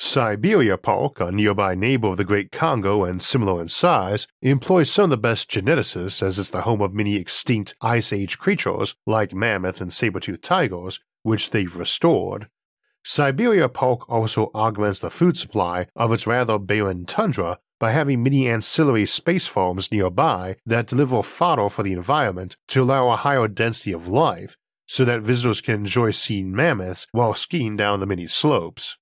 Siberia 0.00 0.78
Park, 0.78 1.18
a 1.18 1.32
nearby 1.32 1.74
neighbor 1.74 2.06
of 2.06 2.18
the 2.18 2.24
Great 2.24 2.52
Congo 2.52 3.02
and 3.02 3.20
similar 3.20 3.60
in 3.60 3.68
size, 3.68 4.28
employs 4.40 4.92
some 4.92 5.04
of 5.04 5.10
the 5.10 5.16
best 5.16 5.50
geneticists 5.50 6.22
as 6.22 6.38
it's 6.38 6.50
the 6.50 6.60
home 6.60 6.80
of 6.80 6.94
many 6.94 7.16
extinct 7.16 7.74
Ice 7.80 8.12
Age 8.12 8.38
creatures 8.38 8.94
like 9.06 9.34
mammoth 9.34 9.80
and 9.80 9.92
saber-toothed 9.92 10.42
tigers, 10.42 11.00
which 11.24 11.50
they've 11.50 11.74
restored. 11.74 12.48
Siberia 13.02 13.68
Park 13.68 14.08
also 14.08 14.52
augments 14.54 15.00
the 15.00 15.10
food 15.10 15.36
supply 15.36 15.88
of 15.96 16.12
its 16.12 16.28
rather 16.28 16.60
barren 16.60 17.04
tundra 17.04 17.58
by 17.80 17.90
having 17.90 18.22
many 18.22 18.48
ancillary 18.48 19.04
space 19.04 19.48
farms 19.48 19.90
nearby 19.90 20.56
that 20.64 20.86
deliver 20.86 21.24
fodder 21.24 21.68
for 21.68 21.82
the 21.82 21.92
environment 21.92 22.56
to 22.68 22.82
allow 22.82 23.08
a 23.08 23.16
higher 23.16 23.48
density 23.48 23.92
of 23.92 24.06
life, 24.06 24.56
so 24.86 25.04
that 25.04 25.22
visitors 25.22 25.60
can 25.60 25.74
enjoy 25.74 26.12
seeing 26.12 26.54
mammoths 26.54 27.08
while 27.10 27.34
skiing 27.34 27.76
down 27.76 27.98
the 27.98 28.06
many 28.06 28.28
slopes. 28.28 28.96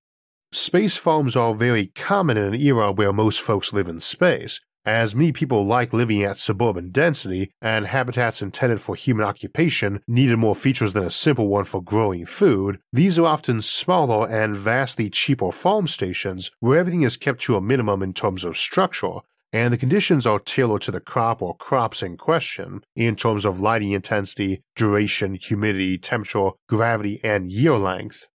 Space 0.53 0.97
farms 0.97 1.35
are 1.35 1.55
very 1.55 1.87
common 1.89 2.37
in 2.37 2.45
an 2.45 2.55
era 2.55 2.93
where 2.93 3.13
most 3.13 3.41
folks 3.41 3.73
live 3.73 3.89
in 3.89 4.01
space, 4.01 4.61
as 4.85 5.17
many 5.17 5.33
people 5.33 5.67
like 5.67 5.93
living 5.93 6.23
at 6.23 6.39
suburban 6.39 6.91
density, 6.91 7.51
and 7.61 7.89
habitats 7.89 8.41
intended 8.41 8.81
for 8.81 8.95
human 8.95 9.27
occupation 9.27 10.01
needed 10.07 10.39
more 10.39 10.55
features 10.55 10.93
than 10.93 11.03
a 11.03 11.11
simple 11.11 11.49
one 11.49 11.65
for 11.65 11.83
growing 11.83 12.25
food, 12.25 12.79
these 12.93 13.19
are 13.19 13.27
often 13.27 13.61
smaller 13.61 14.29
and 14.29 14.57
vastly 14.57 15.11
cheaper 15.11 15.51
farm 15.51 15.89
stations 15.89 16.53
where 16.61 16.79
everything 16.79 17.03
is 17.03 17.17
kept 17.17 17.41
to 17.41 17.57
a 17.57 17.61
minimum 17.61 18.01
in 18.01 18.15
terms 18.15 18.45
of 18.45 18.57
structure, 18.57 19.19
and 19.53 19.73
the 19.73 19.79
conditions 19.79 20.27
are 20.27 20.39
tailored 20.39 20.83
to 20.83 20.93
the 20.93 21.01
crop 21.01 21.43
or 21.43 21.57
crops 21.57 22.03
in 22.03 22.17
question 22.17 22.85
in 22.95 23.17
terms 23.17 23.45
of 23.45 23.59
lighting 23.59 23.91
intensity, 23.91 24.63
duration, 24.77 25.35
humidity, 25.35 25.99
temperature, 25.99 26.51
gravity, 26.69 27.21
and 27.25 27.51
year 27.51 27.77
length. 27.77 28.29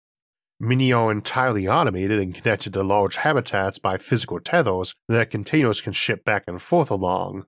Many 0.61 0.91
are 0.91 1.09
entirely 1.09 1.69
automated 1.69 2.19
and 2.19 2.35
connected 2.35 2.73
to 2.73 2.83
large 2.83 3.15
habitats 3.15 3.79
by 3.79 3.97
physical 3.97 4.41
tethers 4.41 4.93
that 5.07 5.29
containers 5.29 5.79
can 5.79 5.93
ship 5.93 6.25
back 6.25 6.43
and 6.47 6.61
forth 6.61 6.91
along. 6.91 7.45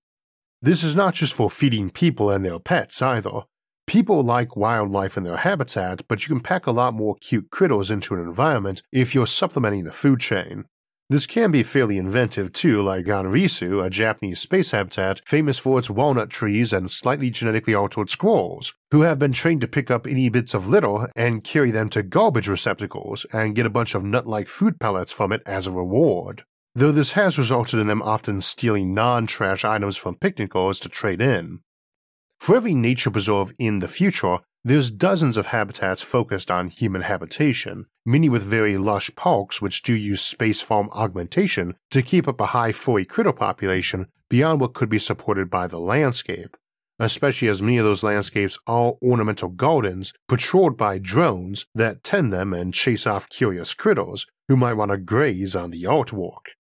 This 0.62 0.82
is 0.82 0.96
not 0.96 1.16
just 1.16 1.34
for 1.34 1.52
feeding 1.52 1.90
people 1.90 2.30
and 2.30 2.46
their 2.46 2.60
pets 2.60 3.02
either. 3.02 3.42
People 3.86 4.24
like 4.24 4.56
wildlife 4.56 5.18
in 5.18 5.24
their 5.24 5.38
habitat, 5.38 6.04
but 6.08 6.22
you 6.22 6.34
can 6.34 6.42
pack 6.42 6.66
a 6.66 6.72
lot 6.72 6.94
more 6.94 7.16
cute 7.16 7.50
critters 7.50 7.92
into 7.92 8.14
an 8.14 8.22
environment 8.22 8.82
if 8.94 9.14
you're 9.14 9.28
supplementing 9.28 9.84
the 9.84 9.92
food 9.92 10.22
chain. 10.22 10.64
This 11.12 11.28
can 11.28 11.52
be 11.52 11.62
fairly 11.62 11.98
inventive 11.98 12.54
too, 12.54 12.82
like 12.82 13.04
Ganrisu, 13.04 13.86
a 13.86 13.90
Japanese 13.90 14.40
space 14.40 14.72
habitat 14.72 15.20
famous 15.26 15.60
for 15.60 15.78
its 15.78 15.90
walnut 15.90 16.30
trees 16.30 16.72
and 16.72 16.90
slightly 16.90 17.30
genetically 17.30 17.76
altered 17.76 18.10
squirrels, 18.10 18.74
who 18.92 19.02
have 19.02 19.20
been 19.20 19.34
trained 19.34 19.60
to 19.60 19.68
pick 19.68 19.92
up 19.92 20.08
any 20.08 20.30
bits 20.30 20.54
of 20.54 20.70
litter 20.70 21.10
and 21.18 21.44
carry 21.44 21.70
them 21.70 21.90
to 21.90 22.02
garbage 22.02 22.48
receptacles 22.48 23.26
and 23.34 23.58
get 23.58 23.66
a 23.66 23.70
bunch 23.70 23.94
of 23.94 24.06
nut 24.06 24.26
like 24.26 24.48
food 24.48 24.80
pellets 24.80 25.12
from 25.12 25.34
it 25.34 25.42
as 25.46 25.68
a 25.68 25.72
reward. 25.72 26.46
Though 26.76 26.94
this 26.94 27.12
has 27.12 27.38
resulted 27.38 27.82
in 27.82 27.88
them 27.88 28.02
often 28.02 28.40
stealing 28.40 28.94
non 28.94 29.28
trash 29.28 29.66
items 29.66 29.98
from 29.98 30.16
picnickers 30.16 30.80
to 30.80 30.88
trade 30.88 31.20
in. 31.20 31.60
For 32.40 32.56
every 32.56 32.74
nature 32.74 33.12
preserve 33.12 33.52
in 33.60 33.80
the 33.80 33.90
future, 33.90 34.40
there's 34.64 34.92
dozens 34.92 35.38
of 35.38 35.48
habitats 35.48 36.04
focused 36.04 36.52
on 36.52 36.70
human 36.70 37.02
habitation, 37.02 37.88
many 38.06 38.30
with 38.30 38.44
very 38.44 38.78
lush 38.78 39.10
parks 39.16 39.60
which 39.62 39.82
do 39.82 39.94
use 39.94 40.22
space 40.22 40.62
farm 40.62 40.88
augmentation 40.94 41.76
to 41.90 42.04
keep 42.04 42.28
up 42.28 42.40
a 42.40 42.48
high 42.48 42.72
furry 42.72 43.04
critter 43.04 43.34
population 43.34 44.08
beyond 44.30 44.62
what 44.62 44.74
could 44.74 44.90
be 44.90 45.00
supported 45.00 45.50
by 45.50 45.66
the 45.66 45.80
landscape, 45.80 46.56
especially 47.00 47.48
as 47.48 47.62
many 47.62 47.80
of 47.80 47.86
those 47.86 48.04
landscapes 48.04 48.60
are 48.68 48.94
ornamental 49.02 49.50
gardens 49.50 50.14
patrolled 50.28 50.78
by 50.78 51.00
drones 51.00 51.66
that 51.74 52.04
tend 52.04 52.32
them 52.32 52.54
and 52.54 52.74
chase 52.74 53.08
off 53.08 53.30
curious 53.30 53.74
critters 53.74 54.28
who 54.48 54.56
might 54.56 54.74
want 54.74 54.92
to 54.92 54.98
graze 54.98 55.56
on 55.56 55.72
the 55.72 55.84
artwork. 55.84 56.54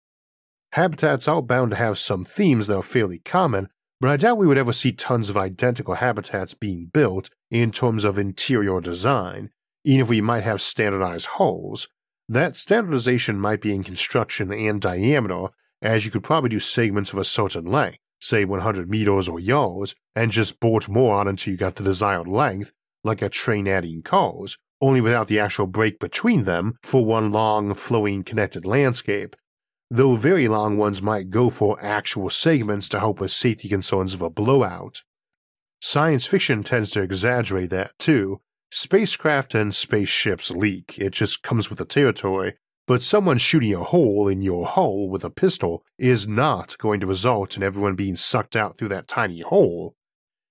Habitats 0.72 1.26
are 1.26 1.42
bound 1.42 1.72
to 1.72 1.76
have 1.76 1.98
some 1.98 2.24
themes 2.24 2.68
that 2.68 2.76
are 2.76 2.82
fairly 2.82 3.18
common 3.18 3.68
but 4.00 4.10
I 4.10 4.16
doubt 4.16 4.38
we 4.38 4.46
would 4.46 4.58
ever 4.58 4.72
see 4.72 4.92
tons 4.92 5.28
of 5.28 5.36
identical 5.36 5.94
habitats 5.94 6.54
being 6.54 6.86
built 6.92 7.30
in 7.50 7.72
terms 7.72 8.04
of 8.04 8.18
interior 8.18 8.80
design, 8.80 9.50
even 9.84 10.02
if 10.02 10.08
we 10.08 10.20
might 10.20 10.44
have 10.44 10.62
standardized 10.62 11.26
hulls. 11.26 11.88
That 12.28 12.56
standardization 12.56 13.40
might 13.40 13.60
be 13.60 13.74
in 13.74 13.82
construction 13.82 14.52
and 14.52 14.80
diameter, 14.80 15.48
as 15.80 16.04
you 16.04 16.10
could 16.10 16.22
probably 16.22 16.50
do 16.50 16.60
segments 16.60 17.12
of 17.12 17.18
a 17.18 17.24
certain 17.24 17.64
length, 17.64 17.98
say 18.20 18.44
100 18.44 18.90
meters 18.90 19.28
or 19.28 19.40
yards, 19.40 19.94
and 20.14 20.30
just 20.30 20.60
bolt 20.60 20.88
more 20.88 21.16
on 21.16 21.26
until 21.26 21.52
you 21.52 21.56
got 21.56 21.76
the 21.76 21.84
desired 21.84 22.28
length, 22.28 22.72
like 23.02 23.22
a 23.22 23.28
train 23.28 23.66
adding 23.66 24.02
cars, 24.02 24.58
only 24.80 25.00
without 25.00 25.28
the 25.28 25.38
actual 25.38 25.66
break 25.66 25.98
between 25.98 26.44
them 26.44 26.74
for 26.82 27.04
one 27.04 27.32
long, 27.32 27.74
flowing, 27.74 28.22
connected 28.22 28.66
landscape, 28.66 29.34
though 29.90 30.16
very 30.16 30.49
long 30.49 30.76
ones 30.76 31.00
might 31.00 31.30
go 31.30 31.50
for 31.50 31.83
actual 31.83 32.30
segments 32.30 32.88
to 32.88 33.00
help 33.00 33.21
with 33.21 33.33
safety 33.33 33.68
concerns 33.68 34.12
of 34.14 34.23
a 34.23 34.30
blowout. 34.30 35.02
Science 35.80 36.26
fiction 36.26 36.62
tends 36.62 36.90
to 36.90 37.02
exaggerate 37.02 37.71
that 37.71 37.92
too. 37.99 38.40
Spacecraft 38.71 39.54
and 39.54 39.75
spaceships 39.75 40.50
leak, 40.50 40.99
it 40.99 41.11
just 41.11 41.42
comes 41.42 41.71
with 41.71 41.78
the 41.78 41.85
territory, 41.87 42.54
but 42.87 43.02
someone 43.02 43.38
shooting 43.38 43.75
a 43.75 43.83
hole 43.83 44.28
in 44.28 44.42
your 44.42 44.66
hull 44.66 45.09
with 45.09 45.25
a 45.25 45.30
pistol 45.30 45.85
is 45.99 46.28
not 46.28 46.76
going 46.78 47.00
to 47.00 47.07
result 47.07 47.57
in 47.57 47.62
everyone 47.62 47.95
being 47.95 48.16
sucked 48.16 48.57
out 48.57 48.76
through 48.76 48.88
that 48.88 49.09
tiny 49.09 49.40
hole. 49.40 49.95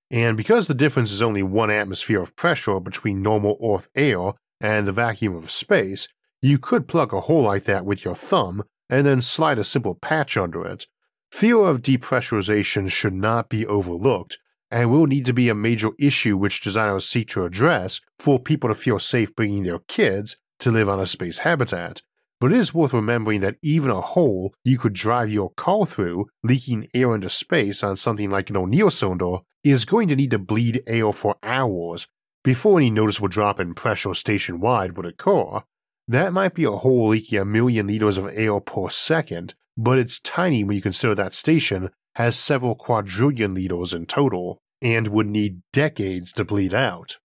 And 0.10 0.38
because 0.38 0.68
the 0.68 0.74
difference 0.74 1.12
is 1.12 1.22
only 1.22 1.44
one 1.44 1.70
atmosphere 1.70 2.22
of 2.22 2.36
pressure 2.36 2.80
between 2.80 3.22
normal 3.22 3.58
Earth 3.62 3.90
air 3.94 4.32
and 4.62 4.88
the 4.88 4.92
vacuum 4.92 5.36
of 5.36 5.52
space, 5.52 6.08
you 6.42 6.58
could 6.58 6.88
plug 6.88 7.14
a 7.14 7.22
hole 7.22 7.44
like 7.44 7.66
that 7.66 7.86
with 7.86 8.06
your 8.06 8.16
thumb 8.16 8.64
and 8.90 9.06
then 9.06 9.22
slide 9.22 9.60
a 9.60 9.64
simple 9.64 9.96
patch 9.96 10.38
under 10.38 10.66
it. 10.66 10.88
Fear 11.32 11.58
of 11.66 11.82
depressurization 11.82 12.90
should 12.90 13.14
not 13.14 13.50
be 13.50 13.66
overlooked, 13.66 14.38
and 14.72 14.90
will 14.90 15.06
need 15.06 15.26
to 15.26 15.34
be 15.34 15.50
a 15.50 15.56
major 15.56 15.90
issue 16.00 16.38
which 16.38 16.62
designers 16.62 17.08
seek 17.08 17.30
to 17.30 17.46
address 17.46 18.02
for 18.20 18.40
people 18.40 18.70
to 18.70 18.76
feel 18.76 19.00
safe 19.00 19.36
bringing 19.36 19.64
their 19.64 19.80
kids 19.88 20.38
to 20.60 20.72
live 20.72 20.90
on 20.90 21.00
a 21.00 21.06
space 21.06 21.40
habitat. 21.40 22.02
But 22.40 22.52
it 22.52 22.60
is 22.60 22.74
worth 22.74 22.94
remembering 22.94 23.42
that 23.42 23.58
even 23.64 23.90
a 23.90 24.02
hole 24.02 24.54
you 24.64 24.78
could 24.78 24.94
drive 24.94 25.32
your 25.32 25.50
car 25.52 25.86
through, 25.86 26.28
leaking 26.44 26.88
air 26.94 27.16
into 27.16 27.30
space 27.30 27.84
on 27.84 27.96
something 27.96 28.30
like 28.30 28.50
an 28.50 28.58
O'Neill 28.58 28.92
cylinder, 28.92 29.38
is 29.64 29.86
going 29.86 30.08
to 30.08 30.16
need 30.16 30.32
to 30.32 30.40
bleed 30.40 30.84
air 30.88 31.12
for 31.12 31.36
hours 31.42 32.08
before 32.44 32.80
any 32.80 32.90
noticeable 32.90 33.28
drop 33.28 33.60
in 33.60 33.74
pressure 33.74 34.14
station 34.14 34.60
wide 34.60 34.96
would 34.96 35.06
occur, 35.06 35.62
that 36.08 36.34
might 36.34 36.54
be 36.54 36.64
a 36.64 36.72
hole 36.72 37.10
leaking 37.10 37.40
a 37.40 37.46
million 37.46 37.88
liters 37.88 38.18
of 38.18 38.30
air 38.34 38.60
per 38.60 38.90
second, 38.90 39.54
but 39.78 39.98
it's 39.98 40.20
tiny 40.20 40.64
when 40.64 40.76
you 40.76 40.82
consider 40.82 41.14
that 41.16 41.34
station 41.34 41.90
has 42.16 42.38
several 42.38 42.76
quadrillion 42.76 43.54
liters 43.54 43.94
in 43.94 44.06
total 44.06 44.58
and 44.82 45.10
would 45.10 45.28
need 45.28 45.62
decades 45.72 46.34
to 46.34 46.46
bleed 46.46 46.74
out. 46.74 47.18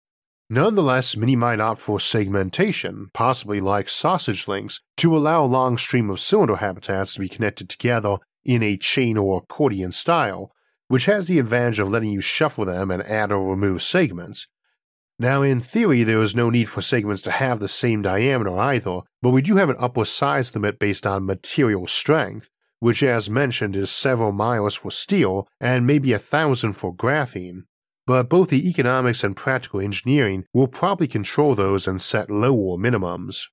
Nonetheless, 0.48 1.16
many 1.16 1.36
might 1.36 1.60
opt 1.60 1.80
for 1.80 2.00
segmentation, 2.00 3.08
possibly 3.14 3.60
like 3.60 3.88
sausage 3.88 4.48
links, 4.48 4.80
to 4.96 5.16
allow 5.16 5.44
a 5.44 5.46
long 5.46 5.78
stream 5.78 6.10
of 6.10 6.18
cylinder 6.18 6.56
habitats 6.56 7.14
to 7.14 7.20
be 7.20 7.28
connected 7.28 7.68
together 7.68 8.16
in 8.44 8.62
a 8.62 8.76
chain 8.76 9.16
or 9.16 9.38
accordion 9.38 9.92
style, 9.92 10.50
which 10.88 11.04
has 11.04 11.28
the 11.28 11.38
advantage 11.38 11.78
of 11.78 11.88
letting 11.88 12.10
you 12.10 12.20
shuffle 12.20 12.64
them 12.64 12.90
and 12.90 13.02
add 13.04 13.30
or 13.30 13.48
remove 13.48 13.80
segments, 13.80 14.48
now, 15.20 15.42
in 15.42 15.60
theory, 15.60 16.02
there 16.02 16.22
is 16.22 16.34
no 16.34 16.48
need 16.48 16.68
for 16.70 16.80
segments 16.80 17.20
to 17.22 17.30
have 17.30 17.60
the 17.60 17.68
same 17.68 18.00
diameter 18.00 18.56
either, 18.58 19.00
but 19.20 19.30
we 19.30 19.42
do 19.42 19.56
have 19.56 19.68
an 19.68 19.76
upper 19.78 20.06
size 20.06 20.54
limit 20.54 20.78
based 20.78 21.06
on 21.06 21.26
material 21.26 21.86
strength, 21.86 22.48
which, 22.78 23.02
as 23.02 23.28
mentioned, 23.28 23.76
is 23.76 23.90
several 23.90 24.32
miles 24.32 24.74
for 24.74 24.90
steel 24.90 25.46
and 25.60 25.86
maybe 25.86 26.14
a 26.14 26.18
thousand 26.18 26.72
for 26.72 26.94
graphene. 26.94 27.64
but 28.10 28.28
both 28.28 28.48
the 28.48 28.68
economics 28.68 29.22
and 29.22 29.36
practical 29.36 29.78
engineering 29.78 30.44
will 30.52 30.66
probably 30.66 31.06
control 31.06 31.54
those 31.54 31.86
and 31.86 32.02
set 32.02 32.28
lower 32.28 32.76
minimums. 32.76 33.44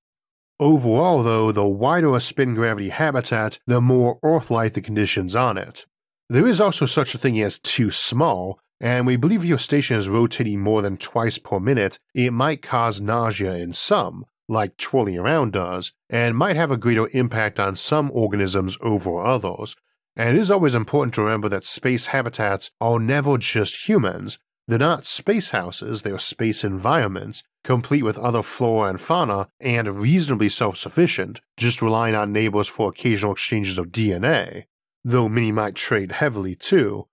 Overall, 0.59 1.21
though, 1.21 1.51
the 1.51 1.67
wider 1.67 2.15
a 2.15 2.19
spin 2.19 2.55
gravity 2.55 2.89
habitat, 2.89 3.59
the 3.67 3.79
more 3.79 4.17
Earth-like 4.23 4.73
the 4.73 4.81
conditions 4.81 5.35
on 5.35 5.59
it. 5.59 5.85
There 6.29 6.47
is 6.47 6.59
also 6.59 6.87
such 6.87 7.13
a 7.13 7.19
thing 7.19 7.39
as 7.39 7.59
too 7.59 7.91
small, 7.91 8.59
and 8.79 9.07
we 9.07 9.15
believe 9.15 9.41
if 9.41 9.45
your 9.45 9.57
station 9.57 9.97
is 9.97 10.09
rotating 10.09 10.59
more 10.59 10.81
than 10.81 10.97
twice 10.97 11.37
per 11.37 11.59
minute, 11.59 11.99
it 12.13 12.31
might 12.31 12.61
cause 12.61 13.01
nausea 13.01 13.55
in 13.55 13.73
some, 13.73 14.25
like 14.47 14.77
twirling 14.77 15.17
around 15.17 15.53
does, 15.53 15.93
and 16.09 16.37
might 16.37 16.55
have 16.55 16.71
a 16.71 16.77
greater 16.77 17.09
impact 17.13 17.59
on 17.59 17.75
some 17.75 18.11
organisms 18.11 18.77
over 18.81 19.19
others. 19.19 19.75
And 20.15 20.35
it 20.35 20.39
is 20.39 20.51
always 20.51 20.75
important 20.75 21.13
to 21.15 21.21
remember 21.21 21.49
that 21.49 21.63
space 21.63 22.07
habitats 22.07 22.71
are 22.79 22.99
never 22.99 23.37
just 23.37 23.87
humans. 23.87 24.39
They're 24.67 24.79
not 24.79 25.05
space 25.05 25.51
houses, 25.51 26.01
they're 26.01 26.19
space 26.19 26.63
environments, 26.63 27.43
complete 27.63 28.03
with 28.03 28.17
other 28.17 28.43
flora 28.43 28.89
and 28.89 28.99
fauna, 28.99 29.47
and 29.59 29.99
reasonably 29.99 30.49
self 30.49 30.77
sufficient, 30.77 31.39
just 31.55 31.81
relying 31.81 32.15
on 32.15 32.33
neighbors 32.33 32.67
for 32.67 32.89
occasional 32.89 33.33
exchanges 33.33 33.77
of 33.77 33.91
DNA. 33.91 34.65
Though 35.03 35.29
many 35.29 35.51
might 35.51 35.75
trade 35.75 36.11
heavily 36.13 36.55
too. 36.55 37.07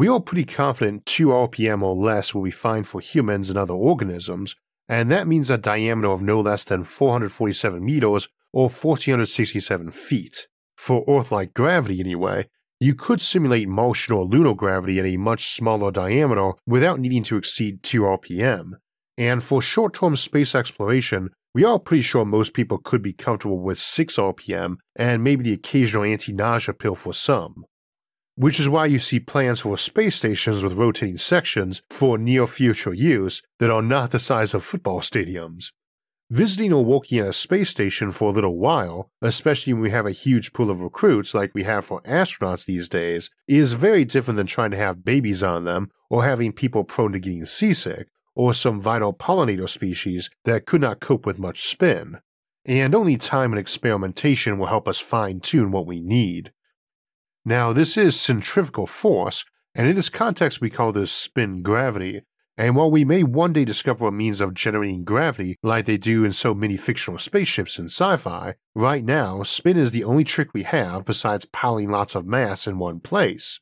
We 0.00 0.08
are 0.08 0.18
pretty 0.18 0.46
confident 0.46 1.04
2 1.04 1.26
RPM 1.26 1.82
or 1.82 1.94
less 1.94 2.34
will 2.34 2.44
be 2.44 2.50
fine 2.50 2.84
for 2.84 3.02
humans 3.02 3.50
and 3.50 3.58
other 3.58 3.74
organisms, 3.74 4.56
and 4.88 5.10
that 5.10 5.26
means 5.26 5.50
a 5.50 5.58
diameter 5.58 6.08
of 6.08 6.22
no 6.22 6.40
less 6.40 6.64
than 6.64 6.84
447 6.84 7.84
meters 7.84 8.26
or 8.50 8.70
1467 8.70 9.90
feet. 9.90 10.48
For 10.78 11.04
Earth 11.06 11.30
like 11.30 11.52
gravity, 11.52 12.00
anyway, 12.00 12.48
you 12.80 12.94
could 12.94 13.20
simulate 13.20 13.68
Martian 13.68 14.14
or 14.14 14.24
lunar 14.24 14.54
gravity 14.54 14.98
at 14.98 15.04
a 15.04 15.18
much 15.18 15.48
smaller 15.48 15.90
diameter 15.90 16.52
without 16.66 16.98
needing 16.98 17.24
to 17.24 17.36
exceed 17.36 17.82
2 17.82 18.00
RPM. 18.00 18.70
And 19.18 19.44
for 19.44 19.60
short 19.60 19.92
term 19.92 20.16
space 20.16 20.54
exploration, 20.54 21.28
we 21.54 21.62
are 21.62 21.78
pretty 21.78 22.04
sure 22.04 22.24
most 22.24 22.54
people 22.54 22.78
could 22.78 23.02
be 23.02 23.12
comfortable 23.12 23.60
with 23.60 23.78
6 23.78 24.16
RPM 24.16 24.76
and 24.96 25.22
maybe 25.22 25.44
the 25.44 25.52
occasional 25.52 26.04
anti 26.04 26.32
nausea 26.32 26.72
pill 26.72 26.94
for 26.94 27.12
some 27.12 27.66
which 28.34 28.58
is 28.58 28.68
why 28.68 28.86
you 28.86 28.98
see 28.98 29.20
plans 29.20 29.60
for 29.60 29.76
space 29.76 30.16
stations 30.16 30.62
with 30.62 30.74
rotating 30.74 31.18
sections 31.18 31.82
for 31.90 32.16
near 32.18 32.46
future 32.46 32.94
use 32.94 33.42
that 33.58 33.70
are 33.70 33.82
not 33.82 34.10
the 34.10 34.18
size 34.18 34.54
of 34.54 34.64
football 34.64 35.00
stadiums. 35.00 35.72
Visiting 36.30 36.72
or 36.72 36.84
working 36.84 37.18
at 37.18 37.26
a 37.26 37.32
space 37.32 37.70
station 37.70 38.12
for 38.12 38.30
a 38.30 38.32
little 38.32 38.56
while, 38.56 39.10
especially 39.20 39.72
when 39.72 39.82
we 39.82 39.90
have 39.90 40.06
a 40.06 40.12
huge 40.12 40.52
pool 40.52 40.70
of 40.70 40.80
recruits 40.80 41.34
like 41.34 41.50
we 41.54 41.64
have 41.64 41.84
for 41.84 42.00
astronauts 42.02 42.64
these 42.64 42.88
days, 42.88 43.30
is 43.48 43.72
very 43.72 44.04
different 44.04 44.36
than 44.36 44.46
trying 44.46 44.70
to 44.70 44.76
have 44.76 45.04
babies 45.04 45.42
on 45.42 45.64
them 45.64 45.90
or 46.08 46.24
having 46.24 46.52
people 46.52 46.84
prone 46.84 47.12
to 47.12 47.18
getting 47.18 47.46
seasick 47.46 48.08
or 48.36 48.54
some 48.54 48.80
vital 48.80 49.12
pollinator 49.12 49.68
species 49.68 50.30
that 50.44 50.66
could 50.66 50.80
not 50.80 51.00
cope 51.00 51.26
with 51.26 51.38
much 51.38 51.62
spin. 51.62 52.20
And 52.64 52.94
only 52.94 53.16
time 53.16 53.52
and 53.52 53.58
experimentation 53.58 54.56
will 54.56 54.66
help 54.66 54.86
us 54.86 55.00
fine 55.00 55.40
tune 55.40 55.72
what 55.72 55.86
we 55.86 56.00
need. 56.00 56.52
Now, 57.44 57.72
this 57.72 57.96
is 57.96 58.20
centrifugal 58.20 58.86
force, 58.86 59.44
and 59.74 59.88
in 59.88 59.96
this 59.96 60.08
context, 60.08 60.60
we 60.60 60.70
call 60.70 60.92
this 60.92 61.12
spin 61.12 61.62
gravity. 61.62 62.22
And 62.58 62.76
while 62.76 62.90
we 62.90 63.06
may 63.06 63.22
one 63.22 63.54
day 63.54 63.64
discover 63.64 64.08
a 64.08 64.12
means 64.12 64.42
of 64.42 64.52
generating 64.52 65.04
gravity 65.04 65.56
like 65.62 65.86
they 65.86 65.96
do 65.96 66.24
in 66.24 66.34
so 66.34 66.52
many 66.52 66.76
fictional 66.76 67.18
spaceships 67.18 67.78
in 67.78 67.86
sci 67.86 68.16
fi, 68.16 68.54
right 68.74 69.02
now, 69.02 69.42
spin 69.42 69.78
is 69.78 69.92
the 69.92 70.04
only 70.04 70.24
trick 70.24 70.52
we 70.52 70.64
have 70.64 71.06
besides 71.06 71.46
piling 71.46 71.90
lots 71.90 72.14
of 72.14 72.26
mass 72.26 72.66
in 72.66 72.78
one 72.78 73.00
place. 73.00 73.60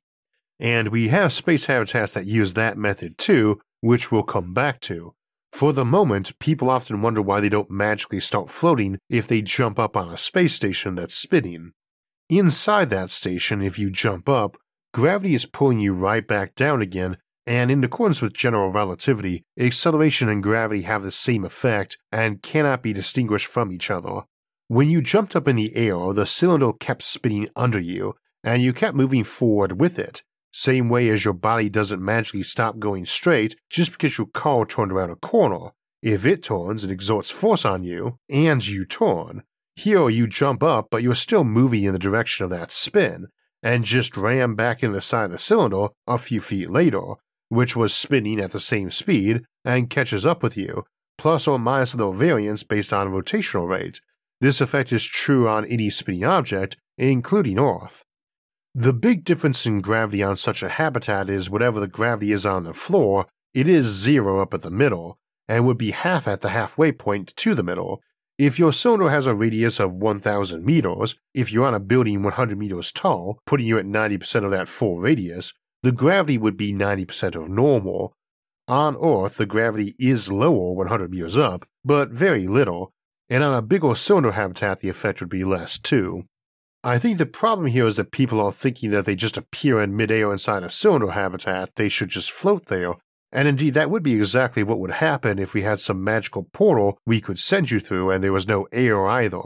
And 0.58 0.88
we 0.88 1.08
have 1.08 1.32
space 1.32 1.66
habitats 1.66 2.12
that 2.12 2.26
use 2.26 2.54
that 2.54 2.76
method 2.76 3.18
too, 3.18 3.60
which 3.80 4.10
we'll 4.10 4.24
come 4.24 4.52
back 4.52 4.80
to. 4.80 5.14
For 5.52 5.72
the 5.72 5.84
moment, 5.84 6.36
people 6.40 6.68
often 6.68 7.00
wonder 7.00 7.22
why 7.22 7.40
they 7.40 7.48
don't 7.48 7.70
magically 7.70 8.20
start 8.20 8.50
floating 8.50 8.98
if 9.08 9.28
they 9.28 9.42
jump 9.42 9.78
up 9.78 9.96
on 9.96 10.12
a 10.12 10.18
space 10.18 10.54
station 10.54 10.96
that's 10.96 11.14
spinning. 11.14 11.72
Inside 12.30 12.90
that 12.90 13.10
station, 13.10 13.62
if 13.62 13.78
you 13.78 13.90
jump 13.90 14.28
up, 14.28 14.58
gravity 14.92 15.34
is 15.34 15.46
pulling 15.46 15.80
you 15.80 15.94
right 15.94 16.26
back 16.26 16.54
down 16.54 16.82
again, 16.82 17.16
and 17.46 17.70
in 17.70 17.82
accordance 17.82 18.20
with 18.20 18.34
general 18.34 18.70
relativity, 18.70 19.44
acceleration 19.58 20.28
and 20.28 20.42
gravity 20.42 20.82
have 20.82 21.02
the 21.02 21.10
same 21.10 21.42
effect 21.42 21.96
and 22.12 22.42
cannot 22.42 22.82
be 22.82 22.92
distinguished 22.92 23.46
from 23.46 23.72
each 23.72 23.90
other. 23.90 24.24
When 24.66 24.90
you 24.90 25.00
jumped 25.00 25.34
up 25.34 25.48
in 25.48 25.56
the 25.56 25.74
air, 25.74 26.12
the 26.12 26.26
cylinder 26.26 26.74
kept 26.74 27.02
spinning 27.02 27.48
under 27.56 27.80
you, 27.80 28.14
and 28.44 28.62
you 28.62 28.74
kept 28.74 28.94
moving 28.94 29.24
forward 29.24 29.80
with 29.80 29.98
it, 29.98 30.22
same 30.52 30.90
way 30.90 31.08
as 31.08 31.24
your 31.24 31.32
body 31.32 31.70
doesn't 31.70 32.04
magically 32.04 32.42
stop 32.42 32.78
going 32.78 33.06
straight 33.06 33.56
just 33.70 33.92
because 33.92 34.18
your 34.18 34.26
car 34.26 34.66
turned 34.66 34.92
around 34.92 35.10
a 35.10 35.16
corner. 35.16 35.70
If 36.02 36.26
it 36.26 36.42
turns, 36.42 36.84
it 36.84 36.90
exerts 36.90 37.30
force 37.30 37.64
on 37.64 37.84
you, 37.84 38.18
and 38.28 38.66
you 38.66 38.84
turn. 38.84 39.44
Here 39.78 40.08
you 40.08 40.26
jump 40.26 40.60
up, 40.64 40.88
but 40.90 41.04
you're 41.04 41.14
still 41.14 41.44
moving 41.44 41.84
in 41.84 41.92
the 41.92 42.00
direction 42.00 42.42
of 42.42 42.50
that 42.50 42.72
spin, 42.72 43.28
and 43.62 43.84
just 43.84 44.16
ram 44.16 44.56
back 44.56 44.82
into 44.82 44.94
the 44.94 45.00
side 45.00 45.26
of 45.26 45.30
the 45.30 45.38
cylinder 45.38 45.90
a 46.04 46.18
few 46.18 46.40
feet 46.40 46.68
later, 46.68 47.14
which 47.48 47.76
was 47.76 47.94
spinning 47.94 48.40
at 48.40 48.50
the 48.50 48.58
same 48.58 48.90
speed 48.90 49.44
and 49.64 49.88
catches 49.88 50.26
up 50.26 50.42
with 50.42 50.56
you, 50.56 50.82
plus 51.16 51.46
or 51.46 51.60
minus 51.60 51.92
the 51.92 52.10
variance 52.10 52.64
based 52.64 52.92
on 52.92 53.12
rotational 53.12 53.68
rate. 53.68 54.00
This 54.40 54.60
effect 54.60 54.92
is 54.92 55.04
true 55.04 55.48
on 55.48 55.64
any 55.66 55.90
spinning 55.90 56.24
object, 56.24 56.76
including 56.96 57.60
Earth. 57.60 58.02
The 58.74 58.92
big 58.92 59.22
difference 59.22 59.64
in 59.64 59.80
gravity 59.80 60.24
on 60.24 60.36
such 60.36 60.60
a 60.60 60.70
habitat 60.70 61.30
is 61.30 61.50
whatever 61.50 61.78
the 61.78 61.86
gravity 61.86 62.32
is 62.32 62.44
on 62.44 62.64
the 62.64 62.74
floor, 62.74 63.26
it 63.54 63.68
is 63.68 63.86
zero 63.86 64.42
up 64.42 64.52
at 64.52 64.62
the 64.62 64.72
middle, 64.72 65.18
and 65.46 65.64
would 65.64 65.78
be 65.78 65.92
half 65.92 66.26
at 66.26 66.40
the 66.40 66.50
halfway 66.50 66.90
point 66.90 67.32
to 67.36 67.54
the 67.54 67.62
middle, 67.62 68.02
if 68.38 68.56
your 68.56 68.72
cylinder 68.72 69.10
has 69.10 69.26
a 69.26 69.34
radius 69.34 69.80
of 69.80 69.92
1000 69.92 70.64
meters, 70.64 71.16
if 71.34 71.52
you're 71.52 71.66
on 71.66 71.74
a 71.74 71.80
building 71.80 72.22
100 72.22 72.56
meters 72.56 72.92
tall, 72.92 73.40
putting 73.46 73.66
you 73.66 73.78
at 73.78 73.84
90% 73.84 74.44
of 74.44 74.52
that 74.52 74.68
full 74.68 75.00
radius, 75.00 75.52
the 75.82 75.90
gravity 75.90 76.38
would 76.38 76.56
be 76.56 76.72
90% 76.72 77.34
of 77.34 77.48
normal. 77.48 78.14
On 78.68 78.96
Earth, 78.96 79.38
the 79.38 79.46
gravity 79.46 79.96
is 79.98 80.30
lower 80.30 80.72
100 80.72 81.10
meters 81.10 81.36
up, 81.36 81.66
but 81.84 82.10
very 82.10 82.46
little, 82.46 82.92
and 83.28 83.42
on 83.42 83.54
a 83.54 83.62
bigger 83.62 83.94
cylinder 83.96 84.32
habitat, 84.32 84.80
the 84.80 84.88
effect 84.88 85.20
would 85.20 85.30
be 85.30 85.44
less 85.44 85.78
too. 85.78 86.24
I 86.84 86.98
think 86.98 87.18
the 87.18 87.26
problem 87.26 87.66
here 87.66 87.88
is 87.88 87.96
that 87.96 88.12
people 88.12 88.40
are 88.40 88.52
thinking 88.52 88.90
that 88.90 89.04
they 89.04 89.16
just 89.16 89.36
appear 89.36 89.80
in 89.80 89.96
midair 89.96 90.30
inside 90.30 90.62
a 90.62 90.70
cylinder 90.70 91.10
habitat, 91.10 91.74
they 91.74 91.88
should 91.88 92.08
just 92.08 92.30
float 92.30 92.66
there, 92.66 92.94
and 93.32 93.46
indeed, 93.46 93.74
that 93.74 93.90
would 93.90 94.02
be 94.02 94.14
exactly 94.14 94.62
what 94.62 94.78
would 94.78 94.92
happen 94.92 95.38
if 95.38 95.52
we 95.52 95.62
had 95.62 95.80
some 95.80 96.02
magical 96.02 96.44
portal 96.52 96.98
we 97.06 97.20
could 97.20 97.38
send 97.38 97.70
you 97.70 97.80
through 97.80 98.10
and 98.10 98.24
there 98.24 98.32
was 98.32 98.48
no 98.48 98.66
air 98.72 99.06
either. 99.06 99.40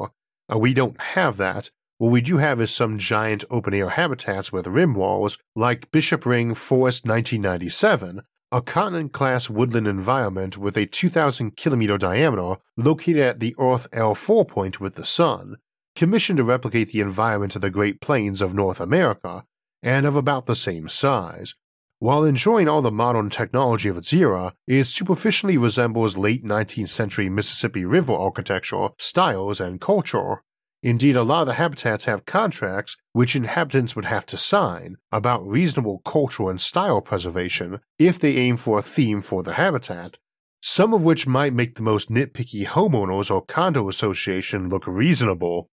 Uh, 0.53 0.59
we 0.59 0.73
don't 0.73 1.01
have 1.01 1.37
that. 1.39 1.71
What 1.99 2.11
we 2.11 2.21
do 2.21 2.39
have 2.39 2.61
is 2.61 2.75
some 2.75 2.99
giant 2.99 3.45
open 3.51 3.75
air 3.75 3.91
habitats 3.91 4.53
with 4.53 4.67
rim 4.67 4.95
walls, 4.95 5.39
like 5.55 5.91
Bishop 5.91 6.27
Ring 6.27 6.55
Forest 6.55 7.07
1997, 7.07 8.23
a 8.51 8.63
continent 8.63 9.13
class 9.13 9.49
woodland 9.49 9.87
environment 9.87 10.59
with 10.59 10.77
a 10.77 10.87
2,000 10.87 11.57
kilometer 11.57 11.99
diameter 11.99 12.57
located 12.77 13.23
at 13.23 13.41
the 13.41 13.55
Earth 13.59 13.89
L4 13.93 14.47
point 14.49 14.81
with 14.81 14.97
the 14.97 15.07
Sun, 15.07 15.57
commissioned 15.95 16.39
to 16.39 16.45
replicate 16.45 16.91
the 16.91 17.01
environment 17.01 17.57
of 17.57 17.63
the 17.63 17.71
Great 17.71 18.01
Plains 18.01 18.41
of 18.41 18.55
North 18.55 18.81
America, 18.81 19.45
and 19.83 20.07
of 20.07 20.17
about 20.17 20.47
the 20.47 20.57
same 20.57 20.89
size. 20.89 21.55
While 22.03 22.25
enjoying 22.25 22.67
all 22.67 22.83
the 22.83 22.91
modern 22.91 23.31
technology 23.31 23.89
of 23.89 23.97
its 23.97 24.13
era, 24.13 24.55
it 24.67 24.89
superficially 24.89 25.57
resembles 25.57 26.17
late 26.17 26.45
19th 26.45 26.89
century 26.89 27.29
Mississippi 27.29 27.85
River 27.85 28.13
architecture, 28.13 28.89
styles, 28.99 29.61
and 29.61 29.81
culture. 29.81 30.43
Indeed, 30.83 31.15
a 31.15 31.23
lot 31.23 31.43
of 31.43 31.47
the 31.47 31.55
habitats 31.55 32.07
have 32.07 32.27
contracts 32.27 32.97
which 33.13 33.37
inhabitants 33.37 33.95
would 33.95 34.07
have 34.07 34.27
to 34.27 34.37
sign 34.37 34.97
about 35.13 35.47
reasonable 35.47 36.01
cultural 36.05 36.49
and 36.49 36.61
style 36.61 37.01
preservation 37.01 37.79
if 38.01 38.19
they 38.19 38.37
aim 38.37 38.57
for 38.57 38.81
a 38.81 38.83
theme 38.83 39.23
for 39.23 39.45
the 39.45 39.53
habitat, 39.53 40.19
some 40.61 40.93
of 40.93 41.05
which 41.05 41.29
might 41.29 41.55
make 41.55 41.77
the 41.77 41.83
most 41.83 42.11
nitpicky 42.11 42.67
homeowners 42.67 43.31
or 43.31 43.45
condo 43.45 43.89
association 43.89 44.69
look 44.69 44.89
reasonable. 44.89 45.71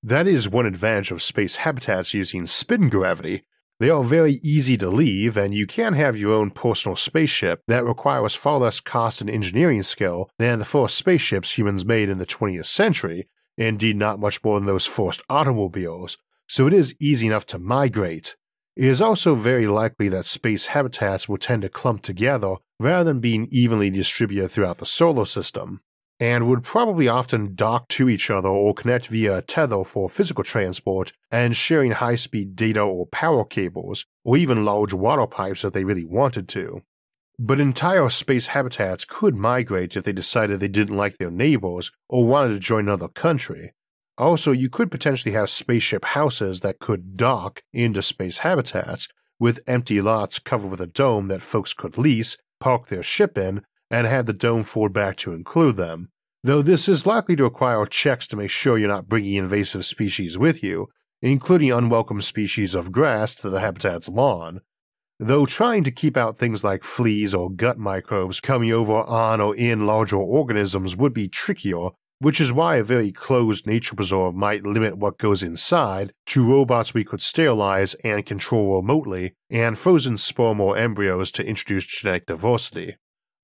That 0.00 0.28
is 0.28 0.48
one 0.48 0.66
advantage 0.66 1.10
of 1.10 1.22
space 1.22 1.56
habitats 1.56 2.14
using 2.14 2.46
spin 2.46 2.88
gravity, 2.88 3.42
they 3.82 3.90
are 3.90 4.04
very 4.04 4.34
easy 4.44 4.76
to 4.76 4.88
leave, 4.88 5.36
and 5.36 5.52
you 5.52 5.66
can 5.66 5.94
have 5.94 6.16
your 6.16 6.34
own 6.34 6.52
personal 6.52 6.94
spaceship 6.94 7.62
that 7.66 7.84
requires 7.84 8.32
far 8.32 8.60
less 8.60 8.78
cost 8.78 9.20
and 9.20 9.28
engineering 9.28 9.82
skill 9.82 10.30
than 10.38 10.60
the 10.60 10.64
first 10.64 10.94
spaceships 10.96 11.58
humans 11.58 11.84
made 11.84 12.08
in 12.08 12.18
the 12.18 12.24
20th 12.24 12.66
century, 12.66 13.26
indeed, 13.58 13.96
not 13.96 14.20
much 14.20 14.44
more 14.44 14.60
than 14.60 14.66
those 14.66 14.86
first 14.86 15.20
automobiles, 15.28 16.16
so 16.46 16.68
it 16.68 16.72
is 16.72 16.94
easy 17.00 17.26
enough 17.26 17.44
to 17.44 17.58
migrate. 17.58 18.36
It 18.76 18.84
is 18.84 19.02
also 19.02 19.34
very 19.34 19.66
likely 19.66 20.08
that 20.10 20.26
space 20.26 20.66
habitats 20.66 21.28
will 21.28 21.36
tend 21.36 21.62
to 21.62 21.68
clump 21.68 22.02
together 22.02 22.54
rather 22.78 23.02
than 23.02 23.18
being 23.18 23.48
evenly 23.50 23.90
distributed 23.90 24.52
throughout 24.52 24.78
the 24.78 24.86
solar 24.86 25.26
system 25.26 25.80
and 26.22 26.46
would 26.46 26.62
probably 26.62 27.08
often 27.08 27.52
dock 27.56 27.88
to 27.88 28.08
each 28.08 28.30
other 28.30 28.48
or 28.48 28.72
connect 28.74 29.08
via 29.08 29.42
tether 29.42 29.82
for 29.82 30.08
physical 30.08 30.44
transport 30.44 31.12
and 31.32 31.56
sharing 31.56 31.90
high 31.90 32.14
speed 32.14 32.54
data 32.54 32.80
or 32.80 33.06
power 33.06 33.44
cables, 33.44 34.06
or 34.22 34.36
even 34.36 34.64
large 34.64 34.92
water 34.94 35.26
pipes 35.26 35.64
if 35.64 35.72
they 35.72 35.82
really 35.82 36.04
wanted 36.04 36.46
to. 36.48 36.80
but 37.38 37.58
entire 37.58 38.08
space 38.08 38.48
habitats 38.48 39.04
could 39.04 39.34
migrate 39.34 39.96
if 39.96 40.04
they 40.04 40.12
decided 40.12 40.60
they 40.60 40.68
didn't 40.68 40.96
like 40.96 41.18
their 41.18 41.30
neighbors 41.30 41.90
or 42.08 42.24
wanted 42.24 42.50
to 42.50 42.60
join 42.60 42.84
another 42.84 43.08
country. 43.08 43.72
Also, 44.16 44.52
you 44.52 44.68
could 44.68 44.92
potentially 44.92 45.34
have 45.34 45.50
spaceship 45.50 46.04
houses 46.04 46.60
that 46.60 46.78
could 46.78 47.16
dock 47.16 47.62
into 47.72 48.00
space 48.00 48.38
habitats 48.38 49.08
with 49.40 49.58
empty 49.66 50.00
lots 50.00 50.38
covered 50.38 50.70
with 50.70 50.80
a 50.80 50.86
dome 50.86 51.26
that 51.26 51.42
folks 51.42 51.74
could 51.74 51.98
lease, 51.98 52.36
park 52.60 52.86
their 52.86 53.02
ship 53.02 53.36
in, 53.36 53.62
and 53.90 54.06
have 54.06 54.26
the 54.26 54.32
dome 54.32 54.62
forward 54.62 54.92
back 54.92 55.16
to 55.16 55.32
include 55.32 55.76
them. 55.76 56.11
Though 56.44 56.62
this 56.62 56.88
is 56.88 57.06
likely 57.06 57.36
to 57.36 57.44
require 57.44 57.86
checks 57.86 58.26
to 58.28 58.36
make 58.36 58.50
sure 58.50 58.76
you're 58.76 58.88
not 58.88 59.08
bringing 59.08 59.34
invasive 59.34 59.84
species 59.84 60.36
with 60.36 60.62
you, 60.62 60.88
including 61.20 61.70
unwelcome 61.70 62.20
species 62.20 62.74
of 62.74 62.90
grass 62.90 63.36
to 63.36 63.48
the 63.48 63.60
habitat's 63.60 64.08
lawn, 64.08 64.60
though 65.20 65.46
trying 65.46 65.84
to 65.84 65.92
keep 65.92 66.16
out 66.16 66.36
things 66.36 66.64
like 66.64 66.82
fleas 66.82 67.32
or 67.32 67.48
gut 67.48 67.78
microbes 67.78 68.40
coming 68.40 68.72
over 68.72 69.04
on 69.04 69.40
or 69.40 69.54
in 69.54 69.86
larger 69.86 70.16
organisms 70.16 70.96
would 70.96 71.14
be 71.14 71.28
trickier, 71.28 71.90
which 72.18 72.40
is 72.40 72.52
why 72.52 72.76
a 72.76 72.82
very 72.84 73.12
closed 73.12 73.64
nature 73.64 73.94
preserve 73.94 74.34
might 74.34 74.66
limit 74.66 74.98
what 74.98 75.18
goes 75.18 75.44
inside 75.44 76.12
to 76.26 76.44
robots 76.44 76.92
we 76.92 77.04
could 77.04 77.22
sterilize 77.22 77.94
and 78.02 78.26
control 78.26 78.76
remotely, 78.76 79.34
and 79.48 79.78
frozen 79.78 80.18
sperm 80.18 80.60
or 80.60 80.76
embryos 80.76 81.30
to 81.30 81.46
introduce 81.46 81.86
genetic 81.86 82.26
diversity. 82.26 82.96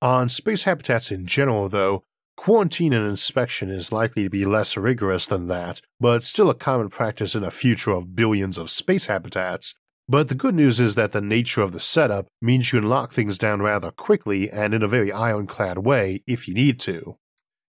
On 0.02 0.28
space 0.28 0.64
habitats 0.64 1.12
in 1.12 1.26
general, 1.26 1.68
though, 1.68 2.04
quarantine 2.38 2.92
and 2.92 3.04
inspection 3.04 3.68
is 3.68 3.90
likely 3.90 4.22
to 4.22 4.30
be 4.30 4.44
less 4.44 4.76
rigorous 4.76 5.26
than 5.26 5.48
that, 5.48 5.80
but 5.98 6.22
still 6.22 6.48
a 6.48 6.54
common 6.54 6.88
practice 6.88 7.34
in 7.34 7.42
a 7.42 7.50
future 7.50 7.90
of 7.90 8.14
billions 8.14 8.56
of 8.56 8.70
space 8.70 9.06
habitats, 9.06 9.74
but 10.08 10.28
the 10.28 10.36
good 10.36 10.54
news 10.54 10.78
is 10.78 10.94
that 10.94 11.10
the 11.10 11.20
nature 11.20 11.60
of 11.62 11.72
the 11.72 11.80
setup 11.80 12.28
means 12.40 12.72
you 12.72 12.80
can 12.80 12.88
lock 12.88 13.12
things 13.12 13.38
down 13.38 13.60
rather 13.60 13.90
quickly 13.90 14.48
and 14.48 14.72
in 14.72 14.84
a 14.84 14.88
very 14.88 15.10
ironclad 15.10 15.78
way 15.78 16.22
if 16.28 16.46
you 16.46 16.54
need 16.54 16.78
to. 16.78 17.18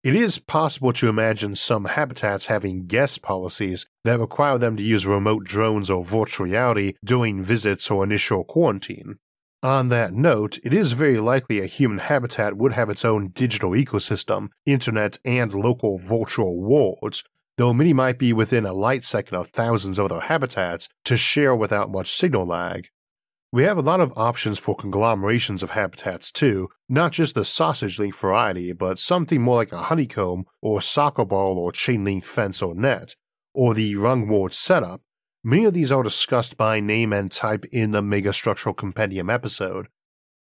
It 0.04 0.16
is 0.16 0.38
possible 0.38 0.92
to 0.94 1.08
imagine 1.08 1.56
some 1.56 1.86
habitats 1.86 2.48
having 2.48 2.88
guest 2.88 3.22
policies 3.22 3.88
that 4.04 4.20
require 4.20 4.58
them 4.58 4.76
to 4.76 4.84
use 4.84 5.08
remote 5.08 5.46
drones 5.46 5.90
or 5.90 6.04
virtual 6.04 6.46
reality 6.46 6.94
during 7.04 7.42
visits 7.42 7.90
or 7.90 8.04
initial 8.04 8.44
quarantine. 8.44 9.18
On 9.64 9.90
that 9.90 10.14
note, 10.14 10.60
it 10.64 10.74
is 10.74 10.92
very 10.92 11.20
likely 11.20 11.60
a 11.60 11.66
human 11.66 11.98
habitat 11.98 12.58
would 12.58 12.74
have 12.74 12.90
its 12.90 13.04
own 13.04 13.30
digital 13.30 13.72
ecosystem, 13.72 14.50
internet, 14.66 15.18
and 15.26 15.54
local 15.54 15.98
virtual 15.98 16.62
worlds 16.62 17.24
though 17.58 17.74
many 17.74 17.92
might 17.92 18.20
be 18.20 18.32
within 18.32 18.66
a 18.66 18.74
light 18.74 19.04
second 19.04 19.36
of 19.36 19.50
thousands 19.50 19.98
of 20.00 20.06
other 20.06 20.22
habitats 20.22 20.88
to 21.04 21.18
share 21.18 21.56
without 21.56 21.92
much 21.92 22.12
signal 22.12 22.46
lag. 22.46 22.88
We 23.52 23.64
have 23.64 23.78
a 23.78 23.82
lot 23.82 24.00
of 24.00 24.14
options 24.16 24.60
for 24.60 24.76
conglomerations 24.76 25.64
of 25.64 25.72
habitats 25.72 26.32
too, 26.32 26.70
not 26.88 27.14
just 27.14 27.34
the 27.34 27.46
sausage 27.46 27.98
link 27.98 28.16
variety, 28.16 28.74
but 28.74 29.00
something 29.00 29.42
more 29.42 29.56
like 29.56 29.72
a 29.72 29.84
honeycomb 29.84 30.46
or 30.62 30.82
soccer 30.82 31.26
ball 31.26 31.58
or 31.58 31.72
chain 31.72 32.04
link 32.04 32.26
fence 32.26 32.62
or 32.62 32.76
net, 32.76 33.16
or 33.54 33.74
the 33.74 33.96
rung 33.96 34.28
ward 34.28 34.54
setup. 34.54 35.02
Many 35.48 35.64
of 35.64 35.74
these 35.74 35.94
are 35.94 36.04
discussed 36.04 36.58
by 36.58 36.82
name 36.82 37.14
and 37.14 37.32
type 37.32 37.64
in 37.72 37.92
the 37.92 38.02
Megastructure 38.02 38.76
Compendium 38.76 39.30
episode, 39.30 39.88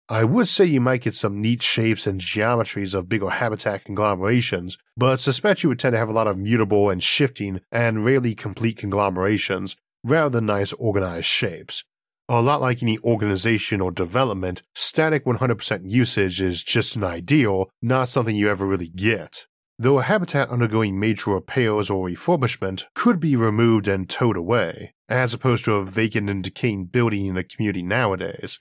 I 0.09 0.25
would 0.25 0.49
say 0.49 0.64
you 0.64 0.81
might 0.81 1.03
get 1.03 1.14
some 1.14 1.40
neat 1.40 1.62
shapes 1.62 2.09
and 2.09 2.21
geometries 2.21 2.92
of 2.92 3.09
bigger 3.09 3.31
habitat 3.31 3.85
conglomerations, 3.85 4.79
but 4.97 5.21
suspect 5.21 5.62
you 5.62 5.69
would 5.69 5.79
tend 5.79 5.92
to 5.92 5.99
have 5.99 6.09
a 6.09 6.12
lot 6.12 6.27
of 6.27 6.37
mutable 6.37 6.90
and 6.90 7.01
shifting 7.01 7.61
and 7.71 8.05
rarely 8.05 8.35
complete 8.35 8.79
conglomerations, 8.79 9.77
rather 10.03 10.29
than 10.29 10.47
nice 10.47 10.73
organized 10.73 11.27
shapes. 11.27 11.85
A 12.29 12.42
lot 12.42 12.61
like 12.61 12.83
any 12.83 12.99
organization 13.05 13.81
or 13.81 13.92
development, 13.92 14.62
static 14.75 15.25
100% 15.25 15.88
usage 15.88 16.42
is 16.42 16.64
just 16.64 16.97
an 16.97 17.05
ideal, 17.05 17.71
not 17.81 18.09
something 18.09 18.35
you 18.35 18.51
ever 18.51 18.66
really 18.66 18.88
get. 18.88 19.47
Though 19.79 19.99
a 19.99 20.05
habitat 20.05 20.49
undergoing 20.49 20.99
major 20.99 21.33
repairs 21.33 21.91
or 21.91 22.09
refurbishment 22.09 22.85
could 22.95 23.21
be 23.21 23.37
removed 23.37 23.89
and 23.89 24.09
towed 24.09 24.37
away, 24.37 24.95
as 25.09 25.35
opposed 25.35 25.67
to 25.67 25.75
a 25.75 25.85
vacant 25.85 26.31
and 26.31 26.43
decaying 26.43 26.87
building 26.87 27.27
in 27.27 27.37
a 27.37 27.45
community 27.45 27.83
nowadays. 27.83 28.59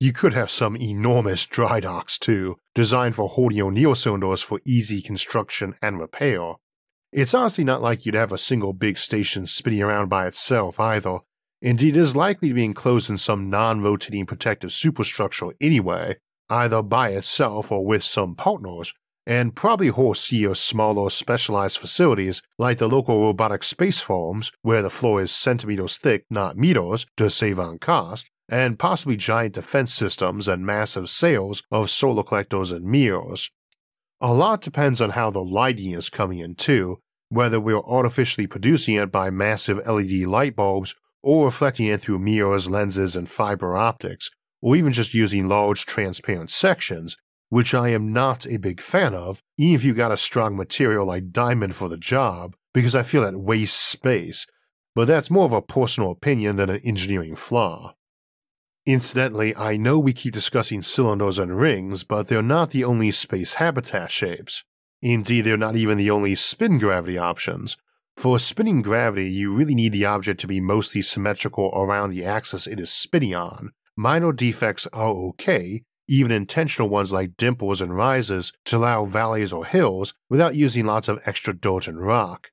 You 0.00 0.12
could 0.12 0.34
have 0.34 0.50
some 0.50 0.76
enormous 0.76 1.46
dry 1.46 1.80
docks 1.80 2.18
too, 2.18 2.56
designed 2.74 3.14
for 3.14 3.28
holding 3.28 3.60
O'Neill 3.60 3.94
cylinders 3.94 4.42
for 4.42 4.60
easy 4.66 5.00
construction 5.00 5.74
and 5.80 5.98
repair. 5.98 6.54
It's 7.12 7.34
honestly 7.34 7.64
not 7.64 7.82
like 7.82 8.04
you'd 8.04 8.14
have 8.14 8.32
a 8.32 8.38
single 8.38 8.72
big 8.72 8.98
station 8.98 9.46
spinning 9.46 9.82
around 9.82 10.08
by 10.08 10.26
itself 10.26 10.78
either. 10.78 11.18
Indeed, 11.62 11.96
it 11.96 12.00
is 12.00 12.16
likely 12.16 12.48
to 12.48 12.54
be 12.54 12.64
enclosed 12.64 13.10
in 13.10 13.18
some 13.18 13.50
non 13.50 13.80
rotating 13.80 14.26
protective 14.26 14.72
superstructure 14.72 15.50
anyway, 15.60 16.16
either 16.48 16.82
by 16.82 17.10
itself 17.10 17.72
or 17.72 17.84
with 17.84 18.04
some 18.04 18.34
partners, 18.34 18.94
and 19.26 19.54
probably 19.54 19.88
host 19.88 20.32
or 20.32 20.54
smaller 20.54 21.10
specialized 21.10 21.78
facilities 21.78 22.42
like 22.58 22.78
the 22.78 22.88
local 22.88 23.20
robotic 23.20 23.62
space 23.62 24.00
farms, 24.00 24.52
where 24.62 24.82
the 24.82 24.90
floor 24.90 25.22
is 25.22 25.30
centimeters 25.30 25.98
thick, 25.98 26.24
not 26.30 26.56
meters, 26.56 27.06
to 27.16 27.30
save 27.30 27.58
on 27.58 27.78
cost, 27.78 28.28
and 28.48 28.78
possibly 28.78 29.16
giant 29.16 29.54
defense 29.54 29.94
systems 29.94 30.48
and 30.48 30.66
massive 30.66 31.08
sails 31.08 31.62
of 31.70 31.90
solar 31.90 32.22
collectors 32.22 32.72
and 32.72 32.84
mirrors. 32.84 33.50
A 34.20 34.32
lot 34.34 34.60
depends 34.60 35.00
on 35.00 35.10
how 35.10 35.30
the 35.30 35.44
lighting 35.44 35.92
is 35.92 36.10
coming 36.10 36.40
in 36.40 36.54
too, 36.54 36.98
whether 37.28 37.60
we're 37.60 37.84
artificially 37.84 38.46
producing 38.46 38.96
it 38.96 39.12
by 39.12 39.30
massive 39.30 39.78
LED 39.86 40.26
light 40.26 40.56
bulbs 40.56 40.94
or 41.22 41.44
reflecting 41.44 41.86
it 41.86 42.00
through 42.00 42.18
mirrors, 42.18 42.68
lenses, 42.68 43.14
and 43.14 43.28
fiber 43.28 43.76
optics, 43.76 44.30
or 44.60 44.74
even 44.76 44.92
just 44.92 45.14
using 45.14 45.48
large 45.48 45.86
transparent 45.86 46.50
sections, 46.50 47.16
which 47.50 47.74
I 47.74 47.90
am 47.90 48.12
not 48.12 48.46
a 48.46 48.56
big 48.56 48.80
fan 48.80 49.14
of, 49.14 49.42
even 49.58 49.74
if 49.74 49.84
you 49.84 49.92
got 49.92 50.12
a 50.12 50.16
strong 50.16 50.56
material 50.56 51.06
like 51.06 51.32
diamond 51.32 51.76
for 51.76 51.88
the 51.88 51.98
job, 51.98 52.56
because 52.72 52.94
I 52.94 53.02
feel 53.02 53.24
it 53.24 53.38
wastes 53.38 53.78
space, 53.78 54.46
but 54.94 55.06
that's 55.06 55.30
more 55.30 55.44
of 55.44 55.52
a 55.52 55.60
personal 55.60 56.12
opinion 56.12 56.56
than 56.56 56.70
an 56.70 56.80
engineering 56.84 57.36
flaw. 57.36 57.94
Incidentally, 58.86 59.54
I 59.56 59.76
know 59.76 59.98
we 59.98 60.12
keep 60.12 60.32
discussing 60.32 60.80
cylinders 60.80 61.38
and 61.38 61.58
rings, 61.58 62.02
but 62.02 62.28
they're 62.28 62.42
not 62.42 62.70
the 62.70 62.84
only 62.84 63.10
space 63.10 63.54
habitat 63.54 64.10
shapes. 64.10 64.64
Indeed, 65.02 65.42
they're 65.42 65.56
not 65.56 65.76
even 65.76 65.98
the 65.98 66.10
only 66.10 66.34
spin 66.34 66.78
gravity 66.78 67.18
options. 67.18 67.76
For 68.16 68.38
spinning 68.38 68.82
gravity, 68.82 69.30
you 69.30 69.54
really 69.54 69.74
need 69.74 69.92
the 69.92 70.04
object 70.04 70.40
to 70.40 70.46
be 70.46 70.60
mostly 70.60 71.02
symmetrical 71.02 71.70
around 71.74 72.10
the 72.10 72.24
axis 72.24 72.66
it 72.66 72.78
is 72.78 72.92
spinning 72.92 73.34
on. 73.34 73.72
Minor 73.96 74.32
defects 74.32 74.86
are 74.92 75.10
okay, 75.10 75.84
even 76.10 76.30
intentional 76.30 76.88
ones 76.88 77.12
like 77.12 77.36
dimples 77.36 77.80
and 77.80 77.96
rises 77.96 78.52
to 78.66 78.76
allow 78.76 79.04
valleys 79.04 79.52
or 79.52 79.64
hills 79.64 80.12
without 80.28 80.54
using 80.54 80.84
lots 80.84 81.08
of 81.08 81.20
extra 81.24 81.54
dirt 81.54 81.88
and 81.88 82.04
rock. 82.04 82.50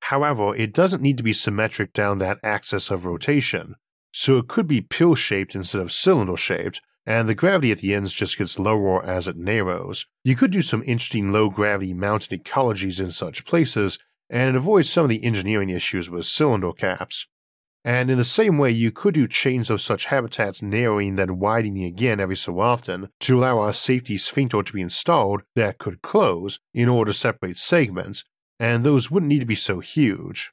However, 0.00 0.54
it 0.56 0.72
doesn't 0.72 1.02
need 1.02 1.18
to 1.18 1.22
be 1.22 1.32
symmetric 1.32 1.92
down 1.92 2.18
that 2.18 2.38
axis 2.42 2.90
of 2.90 3.04
rotation 3.04 3.76
so 4.12 4.38
it 4.38 4.48
could 4.48 4.68
be 4.68 4.80
pill 4.80 5.14
shaped 5.14 5.54
instead 5.54 5.80
of 5.80 5.90
cylinder 5.90 6.36
shaped, 6.36 6.80
and 7.04 7.28
the 7.28 7.34
gravity 7.34 7.72
at 7.72 7.78
the 7.78 7.94
ends 7.94 8.12
just 8.12 8.38
gets 8.38 8.58
lower 8.58 9.04
as 9.04 9.26
it 9.26 9.36
narrows. 9.36 10.06
You 10.22 10.36
could 10.36 10.52
do 10.52 10.62
some 10.62 10.82
interesting 10.82 11.32
low 11.32 11.50
gravity 11.50 11.94
mountain 11.94 12.38
ecologies 12.38 13.00
in 13.00 13.10
such 13.10 13.44
places, 13.44 13.98
and 14.30 14.56
avoid 14.56 14.86
some 14.86 15.04
of 15.04 15.10
the 15.10 15.24
engineering 15.24 15.70
issues 15.70 16.08
with 16.08 16.26
cylinder 16.26 16.72
caps. 16.72 17.26
And 17.84 18.10
in 18.10 18.16
the 18.16 18.24
same 18.24 18.58
way, 18.58 18.70
you 18.70 18.92
could 18.92 19.14
do 19.14 19.26
chains 19.26 19.68
of 19.68 19.80
such 19.80 20.06
habitats 20.06 20.62
narrowing 20.62 21.16
then 21.16 21.40
widening 21.40 21.84
again 21.84 22.20
every 22.20 22.36
so 22.36 22.60
often 22.60 23.08
to 23.20 23.38
allow 23.38 23.64
a 23.64 23.74
safety 23.74 24.16
sphincter 24.18 24.62
to 24.62 24.72
be 24.72 24.80
installed 24.80 25.42
that 25.56 25.78
could 25.78 26.00
close 26.00 26.60
in 26.72 26.88
order 26.88 27.10
to 27.10 27.18
separate 27.18 27.58
segments, 27.58 28.24
and 28.60 28.84
those 28.84 29.10
wouldn't 29.10 29.30
need 29.30 29.40
to 29.40 29.46
be 29.46 29.56
so 29.56 29.80
huge. 29.80 30.52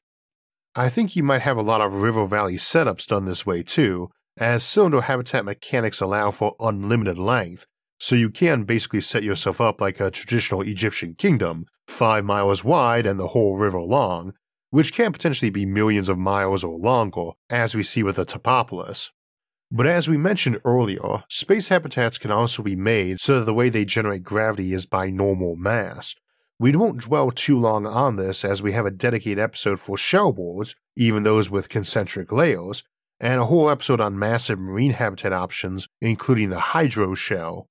I 0.76 0.90
think 0.90 1.16
you 1.16 1.24
might 1.24 1.44
have 1.44 1.58
a 1.58 1.62
lot 1.62 1.82
of 1.82 2.02
river 2.02 2.26
valley 2.26 2.56
setups 2.56 3.06
done 3.06 3.26
this 3.26 3.46
way 3.46 3.62
too, 3.62 4.10
as 4.38 4.64
cylinder 4.64 5.02
habitat 5.02 5.46
mechanics 5.46 6.02
allow 6.02 6.32
for 6.32 6.56
unlimited 6.60 7.20
length, 7.20 7.68
so 8.00 8.16
you 8.16 8.30
can 8.30 8.64
basically 8.64 9.02
set 9.02 9.22
yourself 9.22 9.60
up 9.60 9.82
like 9.82 10.00
a 10.00 10.10
traditional 10.10 10.62
Egyptian 10.62 11.14
kingdom, 11.14 11.66
5 11.88 12.24
miles 12.24 12.64
wide 12.64 13.06
and 13.06 13.20
the 13.20 13.30
whole 13.30 13.58
river 13.58 13.82
long, 13.82 14.34
which 14.70 14.94
can 14.94 15.12
potentially 15.12 15.50
be 15.50 15.66
millions 15.66 16.10
of 16.10 16.18
miles 16.18 16.64
or 16.64 16.78
longer, 16.78 17.32
as 17.50 17.76
we 17.76 17.84
see 17.84 18.04
with 18.04 18.18
the 18.18 18.26
Topopolis. 18.26 19.10
But 19.72 19.86
as 19.86 20.10
we 20.10 20.18
mentioned 20.18 20.62
earlier, 20.66 21.24
space 21.30 21.70
habitats 21.70 22.18
can 22.18 22.32
also 22.32 22.64
be 22.64 22.76
made 22.76 23.20
so 23.20 23.40
that 23.40 23.46
the 23.46 23.54
way 23.54 23.70
they 23.70 23.86
generate 23.86 24.24
gravity 24.24 24.74
is 24.74 24.86
by 24.86 25.10
normal 25.10 25.56
mass, 25.56 26.16
we 26.62 26.76
won't 26.76 27.02
dwell 27.02 27.32
too 27.32 27.58
long 27.58 27.86
on 27.88 28.18
this 28.18 28.44
as 28.44 28.62
we 28.62 28.74
have 28.74 28.86
a 28.86 28.92
dedicated 28.92 29.40
episode 29.40 29.80
for 29.80 29.98
shell 29.98 30.34
worlds, 30.34 30.76
even 30.98 31.24
those 31.24 31.50
with 31.50 31.70
concentric 31.70 32.34
layers, 32.34 32.84
and 33.18 33.40
a 33.40 33.46
whole 33.46 33.70
episode 33.70 34.02
on 34.02 34.20
massive 34.20 34.60
marine 34.60 34.92
habitat 34.92 35.32
options, 35.32 35.88
including 36.02 36.50
the 36.50 36.60
hydro 36.60 37.16
shell. 37.16 37.70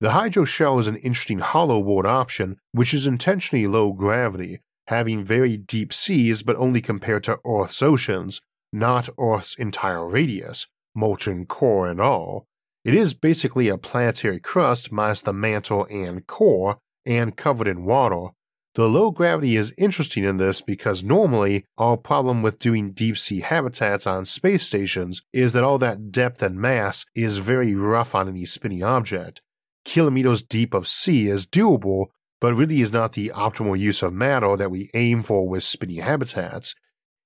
The 0.00 0.10
hydro 0.10 0.44
shell 0.44 0.78
is 0.78 0.86
an 0.86 0.96
interesting 0.96 1.38
hollow 1.38 1.78
world 1.78 2.04
option 2.04 2.58
which 2.72 2.92
is 2.92 3.06
intentionally 3.06 3.66
low 3.66 3.94
gravity, 3.94 4.60
having 4.86 5.24
very 5.24 5.56
deep 5.56 5.92
seas 5.92 6.42
but 6.42 6.56
only 6.56 6.80
compared 6.80 7.24
to 7.24 7.38
Earth's 7.46 7.82
oceans, 7.82 8.40
not 8.72 9.08
Earth's 9.18 9.56
entire 9.56 10.06
radius, 10.06 10.66
molten 10.94 11.46
core 11.46 11.88
and 11.88 12.00
all. 12.00 12.46
It 12.84 12.94
is 12.94 13.14
basically 13.14 13.68
a 13.68 13.78
planetary 13.78 14.38
crust 14.38 14.92
minus 14.92 15.22
the 15.22 15.32
mantle 15.32 15.86
and 15.90 16.26
core, 16.26 16.78
and 17.04 17.36
covered 17.36 17.68
in 17.68 17.84
water. 17.84 18.28
The 18.76 18.88
low 18.88 19.10
gravity 19.10 19.56
is 19.56 19.72
interesting 19.78 20.22
in 20.22 20.36
this 20.36 20.60
because 20.60 21.02
normally 21.02 21.64
our 21.78 21.96
problem 21.96 22.42
with 22.42 22.58
doing 22.58 22.92
deep 22.92 23.16
sea 23.16 23.40
habitats 23.40 24.06
on 24.06 24.26
space 24.26 24.66
stations 24.66 25.22
is 25.32 25.54
that 25.54 25.64
all 25.64 25.78
that 25.78 26.12
depth 26.12 26.42
and 26.42 26.60
mass 26.60 27.06
is 27.14 27.38
very 27.38 27.74
rough 27.74 28.14
on 28.14 28.28
any 28.28 28.44
spinning 28.44 28.82
object. 28.82 29.40
Kilometers 29.86 30.42
deep 30.42 30.74
of 30.74 30.86
sea 30.86 31.28
is 31.28 31.46
doable, 31.46 32.08
but 32.40 32.54
really 32.54 32.80
is 32.80 32.92
not 32.92 33.12
the 33.12 33.32
optimal 33.34 33.78
use 33.78 34.02
of 34.02 34.12
matter 34.12 34.56
that 34.56 34.70
we 34.70 34.90
aim 34.94 35.22
for 35.22 35.48
with 35.48 35.64
spinning 35.64 36.02
habitats. 36.02 36.74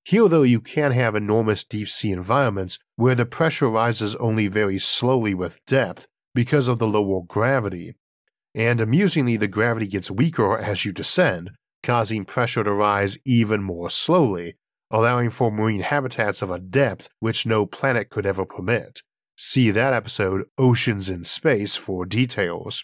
Here, 0.03 0.27
though, 0.27 0.43
you 0.43 0.59
can 0.59 0.91
have 0.91 1.15
enormous 1.15 1.63
deep 1.63 1.89
sea 1.89 2.11
environments 2.11 2.79
where 2.95 3.15
the 3.15 3.25
pressure 3.25 3.69
rises 3.69 4.15
only 4.15 4.47
very 4.47 4.79
slowly 4.79 5.33
with 5.33 5.63
depth 5.65 6.07
because 6.33 6.67
of 6.67 6.79
the 6.79 6.87
lower 6.87 7.21
gravity. 7.21 7.95
And 8.55 8.81
amusingly, 8.81 9.37
the 9.37 9.47
gravity 9.47 9.87
gets 9.87 10.09
weaker 10.09 10.57
as 10.57 10.85
you 10.85 10.91
descend, 10.91 11.51
causing 11.83 12.25
pressure 12.25 12.63
to 12.63 12.73
rise 12.73 13.17
even 13.25 13.61
more 13.61 13.89
slowly, 13.89 14.55
allowing 14.89 15.29
for 15.29 15.51
marine 15.51 15.81
habitats 15.81 16.41
of 16.41 16.51
a 16.51 16.59
depth 16.59 17.09
which 17.19 17.45
no 17.45 17.65
planet 17.65 18.09
could 18.09 18.25
ever 18.25 18.45
permit. 18.45 19.01
See 19.37 19.71
that 19.71 19.93
episode, 19.93 20.45
Oceans 20.57 21.09
in 21.09 21.23
Space, 21.23 21.75
for 21.75 22.05
details. 22.05 22.83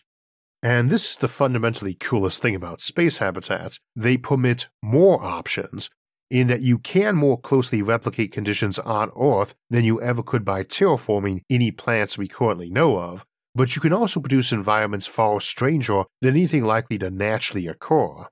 And 0.64 0.90
this 0.90 1.12
is 1.12 1.18
the 1.18 1.28
fundamentally 1.28 1.94
coolest 1.94 2.42
thing 2.42 2.56
about 2.56 2.82
space 2.82 3.20
habitats. 3.20 3.80
They 3.96 4.18
permit 4.18 4.70
more 4.82 5.24
options, 5.24 5.90
in 6.30 6.48
that 6.48 6.62
you 6.62 6.78
can 6.78 7.16
more 7.16 7.40
closely 7.40 7.82
replicate 7.82 8.32
conditions 8.32 8.80
on 8.80 9.12
Earth 9.20 9.56
than 9.70 9.86
you 9.86 10.02
ever 10.02 10.24
could 10.24 10.44
by 10.44 10.64
terraforming 10.64 11.42
any 11.50 11.72
planets 11.72 12.18
we 12.18 12.28
currently 12.28 12.70
know 12.70 12.98
of, 12.98 13.26
but 13.56 13.76
you 13.76 13.82
can 13.82 13.94
also 13.94 14.20
produce 14.20 14.52
environments 14.52 15.08
far 15.08 15.40
stranger 15.40 16.04
than 16.22 16.36
anything 16.36 16.66
likely 16.66 16.98
to 16.98 17.10
naturally 17.10 17.68
occur. 17.68 18.26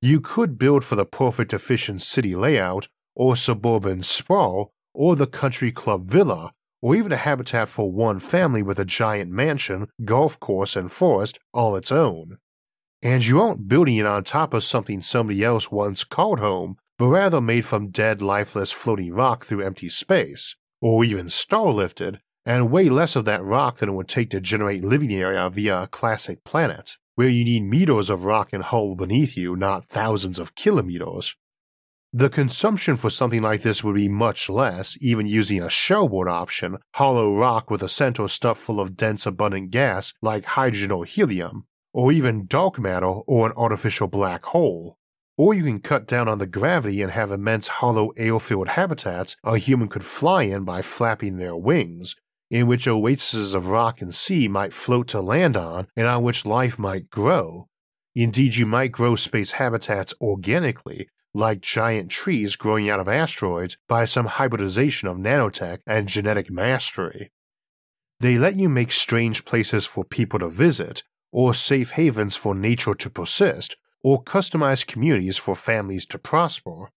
You 0.00 0.20
could 0.20 0.58
build 0.58 0.84
for 0.84 0.96
the 0.96 1.04
perfect 1.04 1.52
efficient 1.52 2.02
city 2.02 2.34
layout, 2.34 2.88
or 3.14 3.36
suburban 3.36 4.02
sprawl, 4.02 4.72
or 4.94 5.16
the 5.16 5.26
country 5.26 5.72
club 5.72 6.04
villa, 6.04 6.52
or 6.82 6.96
even 6.96 7.12
a 7.12 7.16
habitat 7.16 7.68
for 7.68 7.90
one 7.90 8.18
family 8.18 8.62
with 8.62 8.78
a 8.78 8.84
giant 8.84 9.30
mansion, 9.30 9.86
golf 10.04 10.38
course, 10.40 10.74
and 10.76 10.90
forest 10.90 11.38
all 11.54 11.76
its 11.76 11.92
own. 11.92 12.38
And 13.00 13.24
you 13.24 13.40
aren't 13.40 13.68
building 13.68 13.96
it 13.96 14.06
on 14.06 14.24
top 14.24 14.52
of 14.52 14.64
something 14.64 15.00
somebody 15.00 15.42
else 15.42 15.70
once 15.70 16.04
called 16.04 16.40
home, 16.40 16.76
but 16.98 17.06
rather 17.06 17.40
made 17.40 17.64
from 17.64 17.90
dead, 17.90 18.20
lifeless 18.20 18.72
floating 18.72 19.12
rock 19.12 19.44
through 19.44 19.62
empty 19.62 19.88
space, 19.88 20.56
or 20.80 21.04
even 21.04 21.30
star 21.30 21.72
lifted, 21.72 22.20
and 22.44 22.70
way 22.70 22.88
less 22.88 23.16
of 23.16 23.24
that 23.24 23.42
rock 23.42 23.78
than 23.78 23.88
it 23.88 23.92
would 23.92 24.08
take 24.08 24.30
to 24.30 24.40
generate 24.40 24.84
living 24.84 25.12
area 25.12 25.48
via 25.48 25.82
a 25.82 25.86
classic 25.86 26.44
planet, 26.44 26.96
where 27.14 27.28
you 27.28 27.44
need 27.44 27.62
meters 27.62 28.10
of 28.10 28.24
rock 28.24 28.52
and 28.52 28.64
hull 28.64 28.94
beneath 28.94 29.36
you, 29.36 29.54
not 29.56 29.84
thousands 29.84 30.38
of 30.38 30.54
kilometers. 30.54 31.36
The 32.14 32.28
consumption 32.28 32.96
for 32.98 33.08
something 33.08 33.40
like 33.40 33.62
this 33.62 33.82
would 33.82 33.94
be 33.94 34.06
much 34.06 34.50
less, 34.50 34.98
even 35.00 35.24
using 35.24 35.62
a 35.62 35.68
shellworld 35.68 36.30
option, 36.30 36.76
hollow 36.94 37.34
rock 37.34 37.70
with 37.70 37.82
a 37.82 37.88
center 37.88 38.28
stuffed 38.28 38.60
full 38.60 38.80
of 38.80 38.98
dense 38.98 39.24
abundant 39.24 39.70
gas 39.70 40.12
like 40.20 40.44
hydrogen 40.44 40.90
or 40.90 41.06
helium, 41.06 41.64
or 41.94 42.12
even 42.12 42.44
dark 42.44 42.78
matter 42.78 43.06
or 43.06 43.46
an 43.46 43.54
artificial 43.56 44.08
black 44.08 44.44
hole. 44.44 44.98
Or 45.38 45.54
you 45.54 45.64
can 45.64 45.80
cut 45.80 46.06
down 46.06 46.28
on 46.28 46.36
the 46.36 46.46
gravity 46.46 47.00
and 47.00 47.12
have 47.12 47.32
immense 47.32 47.68
hollow 47.68 48.10
air-filled 48.18 48.68
habitats 48.68 49.36
a 49.42 49.56
human 49.56 49.88
could 49.88 50.04
fly 50.04 50.42
in 50.42 50.64
by 50.64 50.82
flapping 50.82 51.38
their 51.38 51.56
wings, 51.56 52.14
in 52.50 52.66
which 52.66 52.86
oases 52.86 53.54
of 53.54 53.68
rock 53.68 54.02
and 54.02 54.14
sea 54.14 54.48
might 54.48 54.74
float 54.74 55.08
to 55.08 55.22
land 55.22 55.56
on 55.56 55.86
and 55.96 56.06
on 56.06 56.22
which 56.22 56.44
life 56.44 56.78
might 56.78 57.08
grow. 57.08 57.68
Indeed, 58.14 58.56
you 58.56 58.66
might 58.66 58.92
grow 58.92 59.16
space 59.16 59.52
habitats 59.52 60.12
organically, 60.20 61.08
like 61.34 61.60
giant 61.60 62.10
trees 62.10 62.56
growing 62.56 62.88
out 62.88 63.00
of 63.00 63.08
asteroids 63.08 63.76
by 63.88 64.04
some 64.04 64.26
hybridization 64.26 65.08
of 65.08 65.16
nanotech 65.16 65.80
and 65.86 66.08
genetic 66.08 66.50
mastery. 66.50 67.30
They 68.20 68.38
let 68.38 68.56
you 68.56 68.68
make 68.68 68.92
strange 68.92 69.44
places 69.44 69.86
for 69.86 70.04
people 70.04 70.38
to 70.38 70.48
visit, 70.48 71.02
or 71.32 71.54
safe 71.54 71.92
havens 71.92 72.36
for 72.36 72.54
nature 72.54 72.94
to 72.94 73.10
persist, 73.10 73.76
or 74.04 74.22
customized 74.22 74.86
communities 74.86 75.38
for 75.38 75.56
families 75.56 76.06
to 76.06 76.18
prosper. 76.18 76.90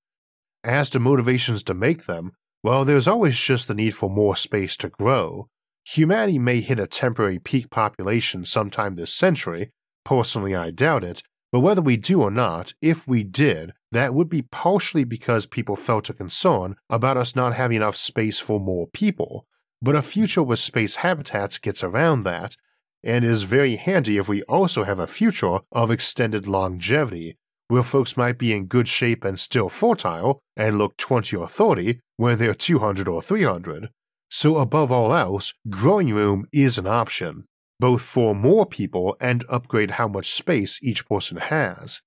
As 0.62 0.90
to 0.90 0.98
motivations 0.98 1.62
to 1.64 1.74
make 1.74 2.06
them, 2.06 2.32
well, 2.62 2.84
there's 2.84 3.08
always 3.08 3.38
just 3.38 3.68
the 3.68 3.74
need 3.74 3.94
for 3.94 4.08
more 4.08 4.36
space 4.36 4.76
to 4.78 4.88
grow. 4.88 5.48
Humanity 5.86 6.38
may 6.38 6.60
hit 6.60 6.80
a 6.80 6.86
temporary 6.86 7.38
peak 7.38 7.68
population 7.68 8.44
sometime 8.46 8.96
this 8.96 9.12
century, 9.12 9.70
personally 10.04 10.54
I 10.54 10.70
doubt 10.70 11.04
it, 11.04 11.22
but 11.52 11.60
whether 11.60 11.82
we 11.82 11.96
do 11.96 12.22
or 12.22 12.30
not, 12.30 12.72
if 12.80 13.06
we 13.06 13.22
did, 13.22 13.72
that 13.94 14.12
would 14.12 14.28
be 14.28 14.42
partially 14.42 15.04
because 15.04 15.46
people 15.46 15.76
felt 15.76 16.10
a 16.10 16.12
concern 16.12 16.74
about 16.90 17.16
us 17.16 17.36
not 17.36 17.54
having 17.54 17.76
enough 17.76 17.96
space 17.96 18.40
for 18.40 18.58
more 18.58 18.88
people. 18.88 19.46
But 19.80 19.94
a 19.94 20.02
future 20.02 20.42
with 20.42 20.58
space 20.58 20.96
habitats 20.96 21.58
gets 21.58 21.84
around 21.84 22.24
that, 22.24 22.56
and 23.04 23.24
is 23.24 23.44
very 23.44 23.76
handy 23.76 24.18
if 24.18 24.28
we 24.28 24.42
also 24.42 24.82
have 24.84 24.98
a 24.98 25.06
future 25.06 25.60
of 25.70 25.90
extended 25.90 26.46
longevity, 26.46 27.36
where 27.68 27.82
folks 27.82 28.16
might 28.16 28.36
be 28.36 28.52
in 28.52 28.66
good 28.66 28.88
shape 28.88 29.24
and 29.24 29.38
still 29.38 29.68
fertile 29.68 30.40
and 30.56 30.76
look 30.76 30.96
20 30.96 31.36
or 31.36 31.48
30 31.48 32.00
when 32.16 32.38
they're 32.38 32.54
200 32.54 33.06
or 33.06 33.22
300. 33.22 33.90
So, 34.28 34.56
above 34.56 34.90
all 34.90 35.14
else, 35.14 35.54
growing 35.68 36.12
room 36.12 36.46
is 36.52 36.78
an 36.78 36.86
option, 36.86 37.44
both 37.78 38.02
for 38.02 38.34
more 38.34 38.66
people 38.66 39.16
and 39.20 39.44
upgrade 39.48 39.92
how 39.92 40.08
much 40.08 40.32
space 40.32 40.82
each 40.82 41.06
person 41.06 41.36
has. 41.36 42.00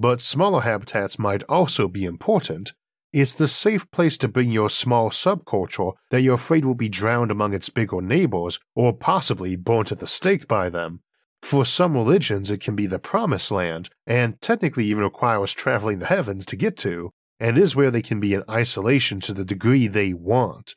But 0.00 0.22
smaller 0.22 0.60
habitats 0.60 1.18
might 1.18 1.42
also 1.48 1.88
be 1.88 2.04
important, 2.04 2.72
it's 3.12 3.34
the 3.34 3.48
safe 3.48 3.90
place 3.90 4.16
to 4.18 4.28
bring 4.28 4.52
your 4.52 4.70
small 4.70 5.10
subculture 5.10 5.94
that 6.10 6.20
you're 6.20 6.36
afraid 6.36 6.64
will 6.64 6.76
be 6.76 6.88
drowned 6.88 7.32
among 7.32 7.52
its 7.52 7.68
bigger 7.68 8.00
neighbors 8.00 8.60
or 8.76 8.96
possibly 8.96 9.56
burnt 9.56 9.90
at 9.90 9.98
the 9.98 10.06
stake 10.06 10.46
by 10.46 10.70
them. 10.70 11.00
For 11.42 11.64
some 11.64 11.94
religions, 11.94 12.48
it 12.48 12.60
can 12.60 12.76
be 12.76 12.86
the 12.86 13.00
promised 13.00 13.50
land, 13.50 13.90
and 14.06 14.40
technically 14.40 14.84
even 14.84 15.02
requires 15.02 15.52
traveling 15.52 15.98
the 15.98 16.06
heavens 16.06 16.46
to 16.46 16.56
get 16.56 16.76
to, 16.78 17.10
and 17.40 17.58
is 17.58 17.74
where 17.74 17.90
they 17.90 18.02
can 18.02 18.20
be 18.20 18.34
in 18.34 18.44
isolation 18.48 19.18
to 19.20 19.32
the 19.32 19.44
degree 19.44 19.88
they 19.88 20.14
want. 20.14 20.76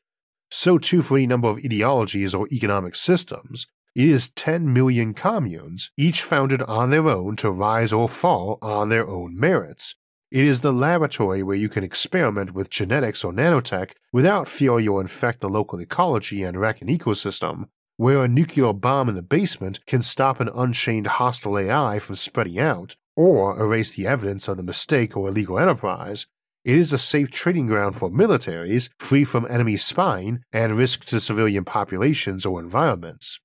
So, 0.49 0.79
too, 0.79 1.03
for 1.03 1.17
any 1.17 1.27
number 1.27 1.47
of 1.47 1.60
ideologies 1.60 2.34
or 2.34 2.47
economic 2.51 2.95
systems. 2.95 3.67
It 3.95 4.08
is 4.08 4.30
10 4.30 4.71
million 4.71 5.13
communes, 5.13 5.91
each 5.97 6.21
founded 6.21 6.62
on 6.63 6.89
their 6.89 7.08
own 7.08 7.36
to 7.38 7.51
rise 7.51 7.91
or 7.91 8.08
fall 8.08 8.58
on 8.62 8.89
their 8.89 9.08
own 9.08 9.38
merits, 9.38 9.95
it 10.32 10.45
is 10.45 10.62
the 10.62 10.71
laboratory 10.71 11.43
where 11.43 11.58
you 11.58 11.67
can 11.67 11.84
experiment 11.84 12.54
with 12.54 12.69
genetics 12.69 13.25
or 13.25 13.34
nanotech 13.34 13.91
without 14.13 14.47
fear 14.47 14.80
you'll 14.80 15.01
infect 15.01 15.41
the 15.41 15.49
local 15.49 15.82
ecology 15.82 16.41
and 16.41 16.58
wreck 16.58 16.82
an 16.82 16.88
ecosystem, 16.88 17.65
where 17.97 18.23
a 18.23 18.30
nuclear 18.30 18.71
bomb 18.71 19.10
in 19.10 19.15
the 19.15 19.21
basement 19.21 19.86
can 19.86 20.01
stop 20.01 20.39
an 20.39 20.49
unchained 20.56 21.08
hostile 21.08 21.60
AI 21.60 21.99
from 21.99 22.15
spreading 22.15 22.60
out, 22.60 22.95
or 23.17 23.60
erase 23.60 23.91
the 23.91 24.08
evidence 24.08 24.47
of 24.47 24.56
the 24.56 24.63
mistake 24.63 25.17
or 25.17 25.27
illegal 25.27 25.60
enterprise. 25.60 26.27
It 26.63 26.77
is 26.77 26.93
a 26.93 26.97
safe 26.97 27.30
trading 27.30 27.67
ground 27.67 27.97
for 27.97 28.10
militaries, 28.10 28.89
free 28.99 29.25
from 29.25 29.45
enemy 29.49 29.75
spying 29.75 30.43
and 30.54 30.77
risk 30.77 31.04
to 31.06 31.19
civilian 31.19 31.65
populations 31.65 32.45
or 32.45 32.62
environments. 32.62 33.40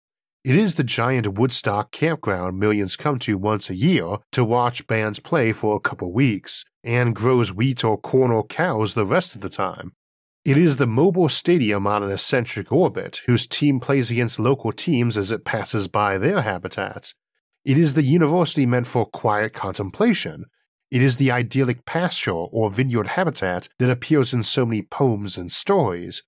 It 0.46 0.54
is 0.54 0.76
the 0.76 0.84
giant 0.84 1.26
Woodstock 1.26 1.90
campground 1.90 2.56
millions 2.56 2.94
come 2.94 3.18
to 3.18 3.36
once 3.36 3.68
a 3.68 3.74
year 3.74 4.18
to 4.30 4.44
watch 4.44 4.86
bands 4.86 5.18
play 5.18 5.50
for 5.50 5.74
a 5.74 5.80
couple 5.80 6.12
weeks, 6.12 6.64
and 6.84 7.16
grows 7.16 7.52
wheat 7.52 7.82
or 7.82 7.98
corn 7.98 8.30
or 8.30 8.46
cows 8.46 8.94
the 8.94 9.04
rest 9.04 9.34
of 9.34 9.40
the 9.40 9.48
time. 9.48 9.96
It 10.44 10.56
is 10.56 10.76
the 10.76 10.86
mobile 10.86 11.28
stadium 11.28 11.88
on 11.88 12.04
an 12.04 12.12
eccentric 12.12 12.70
orbit 12.70 13.22
whose 13.26 13.48
team 13.48 13.80
plays 13.80 14.08
against 14.08 14.38
local 14.38 14.70
teams 14.70 15.18
as 15.18 15.32
it 15.32 15.44
passes 15.44 15.88
by 15.88 16.16
their 16.16 16.42
habitats. 16.42 17.16
It 17.64 17.76
is 17.76 17.94
the 17.94 18.04
university 18.04 18.66
meant 18.66 18.86
for 18.86 19.04
quiet 19.04 19.52
contemplation. 19.52 20.44
It 20.92 21.02
is 21.02 21.16
the 21.16 21.32
idyllic 21.32 21.84
pasture 21.86 22.30
or 22.30 22.70
vineyard 22.70 23.08
habitat 23.08 23.68
that 23.80 23.90
appears 23.90 24.32
in 24.32 24.44
so 24.44 24.64
many 24.64 24.82
poems 24.82 25.36
and 25.36 25.50
stories. 25.50 26.22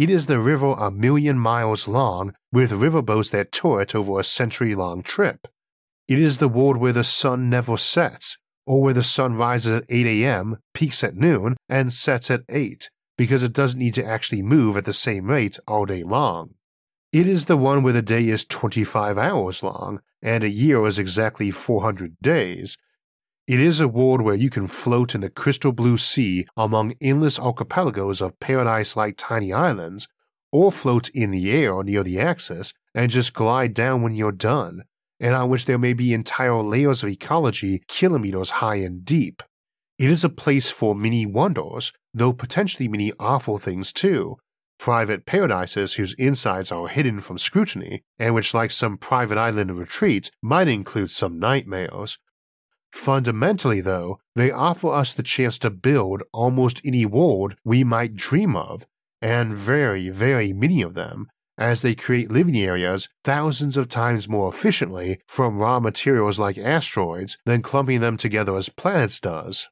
It 0.00 0.08
is 0.08 0.24
the 0.24 0.40
river 0.40 0.72
a 0.78 0.90
million 0.90 1.38
miles 1.38 1.86
long, 1.86 2.32
with 2.50 2.70
riverboats 2.70 3.30
that 3.32 3.52
tour 3.52 3.82
it 3.82 3.94
over 3.94 4.18
a 4.18 4.24
century 4.24 4.74
long 4.74 5.02
trip. 5.02 5.46
It 6.08 6.18
is 6.18 6.38
the 6.38 6.48
world 6.48 6.78
where 6.78 6.94
the 6.94 7.04
sun 7.04 7.50
never 7.50 7.76
sets, 7.76 8.38
or 8.66 8.80
where 8.80 8.94
the 8.94 9.02
sun 9.02 9.34
rises 9.34 9.74
at 9.74 9.84
8 9.90 10.06
a.m., 10.06 10.56
peaks 10.72 11.04
at 11.04 11.16
noon, 11.16 11.54
and 11.68 11.92
sets 11.92 12.30
at 12.30 12.44
8, 12.48 12.88
because 13.18 13.42
it 13.42 13.52
doesn't 13.52 13.78
need 13.78 13.92
to 13.92 14.02
actually 14.06 14.40
move 14.40 14.74
at 14.78 14.86
the 14.86 14.94
same 14.94 15.26
rate 15.26 15.58
all 15.68 15.84
day 15.84 16.02
long. 16.02 16.54
It 17.12 17.28
is 17.28 17.44
the 17.44 17.58
one 17.58 17.82
where 17.82 17.92
the 17.92 18.00
day 18.00 18.26
is 18.30 18.46
25 18.46 19.18
hours 19.18 19.62
long, 19.62 20.00
and 20.22 20.42
a 20.42 20.48
year 20.48 20.82
is 20.86 20.98
exactly 20.98 21.50
400 21.50 22.16
days, 22.22 22.78
it 23.50 23.58
is 23.58 23.80
a 23.80 23.88
world 23.88 24.20
where 24.20 24.36
you 24.36 24.48
can 24.48 24.68
float 24.68 25.12
in 25.12 25.22
the 25.22 25.28
crystal 25.28 25.72
blue 25.72 25.98
sea 25.98 26.46
among 26.56 26.94
endless 27.00 27.36
archipelagos 27.36 28.20
of 28.20 28.38
paradise 28.38 28.96
like 28.96 29.16
tiny 29.18 29.52
islands, 29.52 30.06
or 30.52 30.70
float 30.70 31.08
in 31.08 31.32
the 31.32 31.50
air 31.50 31.82
near 31.82 32.04
the 32.04 32.20
axis 32.20 32.74
and 32.94 33.10
just 33.10 33.34
glide 33.34 33.74
down 33.74 34.02
when 34.02 34.14
you're 34.14 34.30
done, 34.30 34.84
and 35.18 35.34
on 35.34 35.48
which 35.48 35.64
there 35.64 35.78
may 35.78 35.92
be 35.92 36.14
entire 36.14 36.62
layers 36.62 37.02
of 37.02 37.08
ecology 37.08 37.82
kilometers 37.88 38.50
high 38.50 38.76
and 38.76 39.04
deep. 39.04 39.42
It 39.98 40.08
is 40.08 40.22
a 40.22 40.28
place 40.28 40.70
for 40.70 40.94
many 40.94 41.26
wonders, 41.26 41.92
though 42.14 42.32
potentially 42.32 42.86
many 42.86 43.12
awful 43.18 43.58
things 43.58 43.92
too. 43.92 44.36
Private 44.78 45.26
paradises 45.26 45.94
whose 45.94 46.14
insides 46.14 46.70
are 46.70 46.86
hidden 46.86 47.18
from 47.18 47.36
scrutiny, 47.36 48.04
and 48.16 48.32
which, 48.32 48.54
like 48.54 48.70
some 48.70 48.96
private 48.96 49.38
island 49.38 49.76
retreat, 49.76 50.30
might 50.40 50.68
include 50.68 51.10
some 51.10 51.40
nightmares. 51.40 52.16
Fundamentally, 52.92 53.80
though, 53.80 54.18
they 54.34 54.50
offer 54.50 54.92
us 54.92 55.14
the 55.14 55.22
chance 55.22 55.58
to 55.58 55.70
build 55.70 56.22
almost 56.32 56.80
any 56.84 57.06
world 57.06 57.56
we 57.64 57.84
might 57.84 58.14
dream 58.14 58.56
of, 58.56 58.86
and 59.22 59.54
very, 59.54 60.08
very 60.08 60.52
many 60.52 60.82
of 60.82 60.94
them, 60.94 61.28
as 61.58 61.82
they 61.82 61.94
create 61.94 62.30
living 62.30 62.56
areas 62.56 63.08
thousands 63.22 63.76
of 63.76 63.88
times 63.88 64.28
more 64.28 64.48
efficiently 64.48 65.20
from 65.28 65.58
raw 65.58 65.78
materials 65.78 66.38
like 66.38 66.56
asteroids 66.58 67.36
than 67.44 67.62
clumping 67.62 68.00
them 68.00 68.16
together 68.16 68.56
as 68.56 68.70
planets 68.70 69.20
does. 69.20 69.68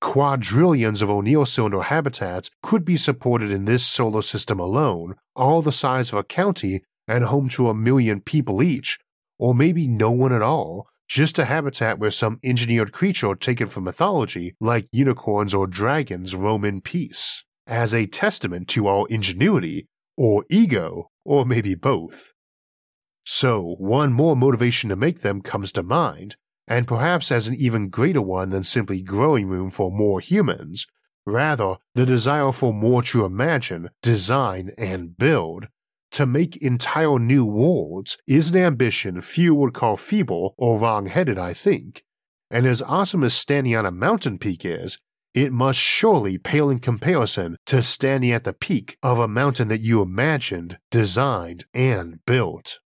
Quadrillions 0.00 1.02
of 1.02 1.10
O'Neill 1.10 1.46
cylinder 1.46 1.82
habitats 1.82 2.50
could 2.62 2.84
be 2.84 2.96
supported 2.96 3.50
in 3.50 3.64
this 3.64 3.84
solar 3.84 4.22
system 4.22 4.58
alone, 4.58 5.16
all 5.34 5.62
the 5.62 5.72
size 5.72 6.10
of 6.12 6.18
a 6.18 6.24
county 6.24 6.82
and 7.08 7.24
home 7.24 7.48
to 7.50 7.68
a 7.68 7.74
million 7.74 8.20
people 8.20 8.62
each, 8.62 8.98
or 9.38 9.54
maybe 9.54 9.86
no 9.86 10.10
one 10.10 10.32
at 10.32 10.42
all, 10.42 10.88
just 11.08 11.38
a 11.38 11.44
habitat 11.44 11.98
where 11.98 12.10
some 12.10 12.40
engineered 12.42 12.92
creature 12.92 13.34
taken 13.34 13.68
from 13.68 13.84
mythology, 13.84 14.54
like 14.60 14.88
unicorns 14.92 15.54
or 15.54 15.66
dragons, 15.66 16.34
roam 16.34 16.64
in 16.64 16.80
peace, 16.80 17.44
as 17.66 17.94
a 17.94 18.06
testament 18.06 18.68
to 18.68 18.86
our 18.86 19.06
ingenuity, 19.08 19.86
or 20.16 20.44
ego, 20.50 21.10
or 21.24 21.44
maybe 21.44 21.74
both. 21.74 22.32
So, 23.24 23.74
one 23.78 24.12
more 24.12 24.36
motivation 24.36 24.90
to 24.90 24.96
make 24.96 25.20
them 25.20 25.42
comes 25.42 25.72
to 25.72 25.82
mind, 25.82 26.36
and 26.68 26.86
perhaps 26.86 27.32
as 27.32 27.48
an 27.48 27.54
even 27.56 27.88
greater 27.88 28.22
one 28.22 28.50
than 28.50 28.62
simply 28.62 29.02
growing 29.02 29.48
room 29.48 29.70
for 29.70 29.90
more 29.90 30.20
humans, 30.20 30.86
rather, 31.24 31.76
the 31.94 32.06
desire 32.06 32.52
for 32.52 32.72
more 32.72 33.02
to 33.02 33.24
imagine, 33.24 33.90
design, 34.02 34.70
and 34.78 35.18
build, 35.18 35.66
to 36.16 36.24
make 36.24 36.56
entire 36.56 37.18
new 37.18 37.44
worlds 37.44 38.16
is 38.26 38.50
an 38.50 38.56
ambition 38.56 39.20
few 39.20 39.54
would 39.54 39.74
call 39.74 39.98
feeble 39.98 40.54
or 40.56 40.78
wrong 40.78 41.08
headed, 41.08 41.38
I 41.38 41.52
think. 41.52 42.04
And 42.50 42.64
as 42.64 42.80
awesome 42.80 43.22
as 43.22 43.34
standing 43.34 43.76
on 43.76 43.84
a 43.84 43.90
mountain 43.90 44.38
peak 44.38 44.64
is, 44.64 44.96
it 45.34 45.52
must 45.52 45.78
surely 45.78 46.38
pale 46.38 46.70
in 46.70 46.78
comparison 46.78 47.58
to 47.66 47.82
standing 47.82 48.32
at 48.32 48.44
the 48.44 48.54
peak 48.54 48.96
of 49.02 49.18
a 49.18 49.28
mountain 49.28 49.68
that 49.68 49.82
you 49.82 50.00
imagined, 50.00 50.78
designed, 50.90 51.66
and 51.74 52.24
built. 52.24 52.78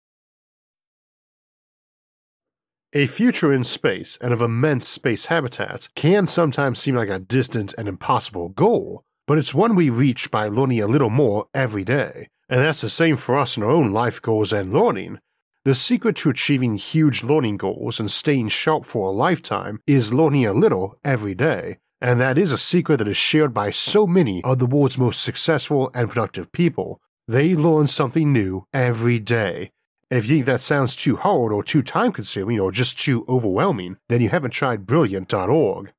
A 2.94 3.06
future 3.06 3.52
in 3.52 3.62
space 3.62 4.16
and 4.22 4.32
of 4.32 4.40
immense 4.40 4.88
space 4.88 5.26
habitats 5.26 5.90
can 5.94 6.26
sometimes 6.26 6.78
seem 6.78 6.94
like 6.94 7.10
a 7.10 7.18
distant 7.18 7.74
and 7.76 7.86
impossible 7.86 8.48
goal, 8.48 9.02
but 9.26 9.36
it's 9.36 9.54
one 9.54 9.74
we 9.74 9.90
reach 9.90 10.30
by 10.30 10.48
learning 10.48 10.80
a 10.80 10.86
little 10.86 11.10
more 11.10 11.44
every 11.52 11.84
day, 11.84 12.28
and 12.48 12.60
that's 12.60 12.80
the 12.80 12.88
same 12.88 13.16
for 13.16 13.36
us 13.36 13.56
in 13.56 13.62
our 13.62 13.70
own 13.70 13.92
life 13.92 14.20
goals 14.22 14.52
and 14.52 14.72
learning. 14.72 15.18
The 15.64 15.74
secret 15.74 16.16
to 16.16 16.30
achieving 16.30 16.76
huge 16.76 17.22
learning 17.22 17.58
goals 17.58 18.00
and 18.00 18.10
staying 18.10 18.48
sharp 18.48 18.84
for 18.84 19.08
a 19.08 19.12
lifetime 19.12 19.80
is 19.86 20.14
learning 20.14 20.46
a 20.46 20.52
little 20.52 20.98
every 21.04 21.34
day, 21.34 21.78
and 22.00 22.20
that 22.20 22.38
is 22.38 22.52
a 22.52 22.58
secret 22.58 22.98
that 22.98 23.08
is 23.08 23.16
shared 23.16 23.52
by 23.52 23.70
so 23.70 24.06
many 24.06 24.42
of 24.44 24.58
the 24.58 24.66
world's 24.66 24.96
most 24.98 25.20
successful 25.20 25.90
and 25.94 26.08
productive 26.08 26.50
people. 26.52 27.00
They 27.26 27.54
learn 27.54 27.86
something 27.86 28.32
new 28.32 28.64
every 28.72 29.18
day. 29.18 29.70
And 30.10 30.16
if 30.16 30.24
you 30.24 30.36
think 30.36 30.46
that 30.46 30.62
sounds 30.62 30.96
too 30.96 31.16
hard 31.16 31.52
or 31.52 31.62
too 31.62 31.82
time 31.82 32.12
consuming 32.12 32.58
or 32.58 32.72
just 32.72 32.98
too 32.98 33.26
overwhelming, 33.28 33.98
then 34.08 34.22
you 34.22 34.30
haven't 34.30 34.52
tried 34.52 34.86
Brilliant.org. 34.86 35.92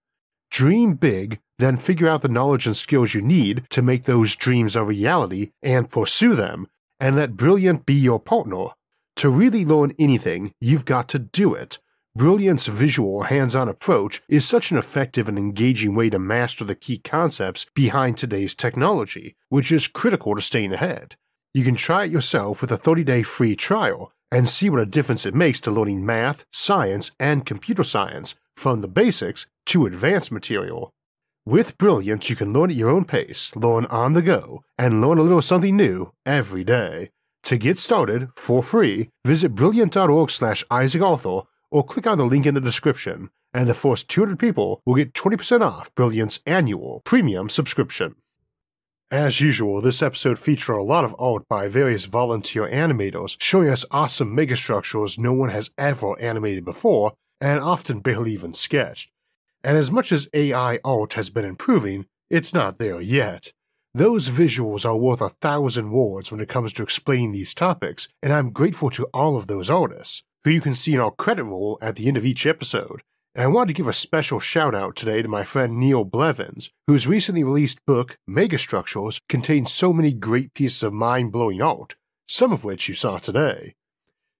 Dream 0.52 0.96
big, 0.96 1.40
then 1.60 1.78
figure 1.78 2.08
out 2.08 2.22
the 2.22 2.28
knowledge 2.28 2.66
and 2.66 2.76
skills 2.76 3.14
you 3.14 3.22
need 3.22 3.64
to 3.70 3.82
make 3.82 4.06
those 4.06 4.36
dreams 4.36 4.76
a 4.76 4.84
reality 4.84 5.52
and 5.62 5.90
pursue 5.90 6.36
them, 6.36 6.68
and 7.00 7.16
let 7.16 7.38
Brilliant 7.38 7.86
be 7.86 7.94
your 7.94 8.20
partner. 8.20 8.68
To 9.18 9.30
really 9.30 9.66
learn 9.66 9.94
anything, 10.00 10.54
you've 10.60 10.86
got 10.86 11.08
to 11.10 11.20
do 11.20 11.54
it. 11.54 11.80
Brilliant's 12.16 12.68
visual, 12.68 13.24
hands 13.24 13.56
on 13.56 13.70
approach 13.70 14.22
is 14.28 14.48
such 14.48 14.72
an 14.72 14.78
effective 14.78 15.30
and 15.30 15.38
engaging 15.38 15.94
way 15.94 16.10
to 16.10 16.20
master 16.20 16.66
the 16.66 16.76
key 16.76 16.98
concepts 16.98 17.66
behind 17.76 18.18
today's 18.18 18.56
technology, 18.56 19.36
which 19.50 19.72
is 19.72 19.88
critical 19.88 20.36
to 20.36 20.42
staying 20.42 20.74
ahead. 20.74 21.16
You 21.54 21.64
can 21.64 21.76
try 21.76 22.06
it 22.06 22.12
yourself 22.12 22.62
with 22.62 22.72
a 22.72 22.78
30 22.78 23.04
day 23.04 23.24
free 23.24 23.56
trial 23.56 24.14
and 24.32 24.48
see 24.48 24.70
what 24.70 24.82
a 24.82 24.86
difference 24.86 25.26
it 25.26 25.34
makes 25.34 25.60
to 25.62 25.72
learning 25.72 26.06
math, 26.06 26.46
science, 26.52 27.12
and 27.20 27.46
computer 27.46 27.84
science 27.84 28.36
from 28.56 28.82
the 28.82 28.88
basics 28.88 29.48
to 29.66 29.86
advanced 29.86 30.32
material. 30.32 30.92
With 31.46 31.78
Brilliant, 31.78 32.30
you 32.30 32.36
can 32.36 32.54
learn 32.54 32.70
at 32.70 32.76
your 32.76 32.90
own 32.90 33.06
pace, 33.06 33.56
learn 33.56 33.86
on 33.86 34.14
the 34.14 34.22
go, 34.22 34.64
and 34.78 35.02
learn 35.02 35.18
a 35.18 35.24
little 35.24 35.42
something 35.42 35.76
new 35.76 36.12
every 36.26 36.64
day. 36.64 37.10
To 37.44 37.58
get 37.58 37.80
started 37.80 38.30
for 38.36 38.62
free, 38.62 39.10
visit 39.26 39.56
brilliant.org 39.56 40.30
slash 40.30 40.64
Isaac 40.70 41.02
or 41.72 41.84
click 41.84 42.06
on 42.06 42.18
the 42.18 42.26
link 42.26 42.46
in 42.46 42.54
the 42.54 42.62
description, 42.62 43.30
and 43.54 43.68
the 43.68 43.74
first 43.74 44.10
200 44.10 44.38
people 44.38 44.82
will 44.86 44.96
get 44.96 45.14
20% 45.14 45.62
off 45.62 45.94
Brilliant's 45.96 46.40
annual 46.46 47.02
premium 47.06 47.50
subscription. 47.50 48.16
As 49.12 49.42
usual, 49.42 49.82
this 49.82 50.04
episode 50.04 50.38
featured 50.38 50.76
a 50.76 50.84
lot 50.84 51.04
of 51.04 51.16
art 51.18 51.48
by 51.50 51.68
various 51.68 52.06
volunteer 52.06 52.68
animators 52.68 53.38
showing 53.40 53.68
us 53.68 53.84
awesome 53.90 54.38
megastructures 54.38 55.18
no 55.18 55.34
one 55.34 55.50
has 55.50 55.72
ever 55.80 56.20
animated 56.20 56.64
before 56.64 57.14
and 57.42 57.60
often 57.60 58.02
barely 58.02 58.34
even 58.34 58.54
sketched. 58.54 59.10
And 59.64 59.78
as 59.80 59.90
much 59.90 60.12
as 60.12 60.30
AI 60.36 60.78
art 60.86 61.14
has 61.14 61.32
been 61.32 61.44
improving, 61.44 62.06
it's 62.30 62.54
not 62.54 62.78
there 62.78 63.02
yet. 63.02 63.52
Those 63.96 64.30
visuals 64.30 64.86
are 64.86 64.96
worth 64.96 65.22
a 65.22 65.30
thousand 65.30 65.90
words 65.90 66.32
when 66.32 66.40
it 66.40 66.48
comes 66.48 66.72
to 66.74 66.84
explaining 66.84 67.32
these 67.32 67.56
topics, 67.56 68.10
and 68.22 68.32
I'm 68.32 68.52
grateful 68.52 68.92
to 68.92 69.08
all 69.12 69.36
of 69.36 69.48
those 69.48 69.72
artists, 69.72 70.22
who 70.44 70.52
you 70.52 70.62
can 70.62 70.76
see 70.76 70.94
in 70.94 71.00
our 71.00 71.10
credit 71.10 71.46
roll 71.46 71.80
at 71.82 71.96
the 71.96 72.08
end 72.08 72.18
of 72.18 72.28
each 72.28 72.46
episode. 72.46 73.02
And 73.36 73.44
I 73.44 73.48
wanted 73.48 73.68
to 73.68 73.74
give 73.78 73.88
a 73.88 73.94
special 73.94 74.40
shout 74.40 74.74
out 74.74 74.96
today 74.96 75.22
to 75.22 75.28
my 75.28 75.44
friend 75.44 75.78
Neil 75.78 76.04
Blevins, 76.04 76.72
whose 76.88 77.08
recently 77.08 77.44
released 77.44 77.86
book, 77.86 78.18
Megastructures, 78.28 79.22
contains 79.30 79.72
so 79.72 79.94
many 79.94 80.14
great 80.14 80.54
pieces 80.56 80.82
of 80.82 80.94
mind 80.94 81.32
blowing 81.32 81.62
art, 81.62 81.96
some 82.28 82.52
of 82.52 82.64
which 82.64 82.90
you 82.90 82.96
saw 82.96 83.20
today. 83.20 83.76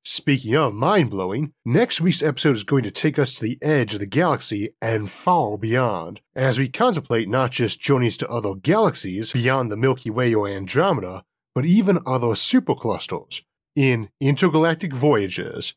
Speaking 0.04 0.56
of 0.56 0.74
mind 0.74 1.12
blowing, 1.12 1.54
next 1.66 2.02
week's 2.02 2.24
episode 2.24 2.56
is 2.56 2.64
going 2.64 2.84
to 2.84 2.90
take 2.90 3.20
us 3.20 3.36
to 3.36 3.44
the 3.44 3.60
edge 3.62 3.94
of 3.94 4.00
the 4.00 4.08
galaxy 4.08 4.72
and 4.82 5.12
far 5.12 5.58
beyond, 5.58 6.22
as 6.36 6.58
we 6.58 6.68
contemplate 6.68 7.30
not 7.30 7.52
just 7.52 7.80
journeys 7.80 8.18
to 8.18 8.30
other 8.30 8.56
galaxies 8.56 9.34
beyond 9.34 9.72
the 9.72 9.78
Milky 9.78 10.10
Way 10.10 10.34
or 10.34 10.48
Andromeda, 10.48 11.24
but 11.54 11.66
even 11.66 12.00
other 12.08 12.30
superclusters 12.30 13.44
in 13.76 14.10
intergalactic 14.20 14.94
voyages. 14.94 15.76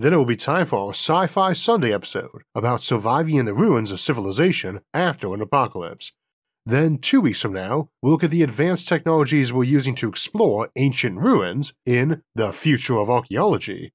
Then 0.00 0.14
it 0.14 0.16
will 0.16 0.24
be 0.24 0.34
time 0.34 0.64
for 0.64 0.78
our 0.78 0.94
Sci 0.94 1.26
Fi 1.26 1.52
Sunday 1.52 1.92
episode 1.92 2.42
about 2.54 2.82
surviving 2.82 3.36
in 3.36 3.44
the 3.44 3.52
ruins 3.52 3.90
of 3.90 4.00
civilization 4.00 4.80
after 4.94 5.34
an 5.34 5.42
apocalypse. 5.42 6.12
Then, 6.64 6.96
two 6.96 7.20
weeks 7.20 7.42
from 7.42 7.52
now, 7.52 7.90
we'll 8.00 8.12
look 8.12 8.24
at 8.24 8.30
the 8.30 8.42
advanced 8.42 8.88
technologies 8.88 9.52
we're 9.52 9.64
using 9.64 9.94
to 9.96 10.08
explore 10.08 10.70
ancient 10.76 11.18
ruins 11.18 11.74
in 11.84 12.22
The 12.34 12.50
Future 12.50 12.96
of 12.96 13.10
Archaeology. 13.10 13.92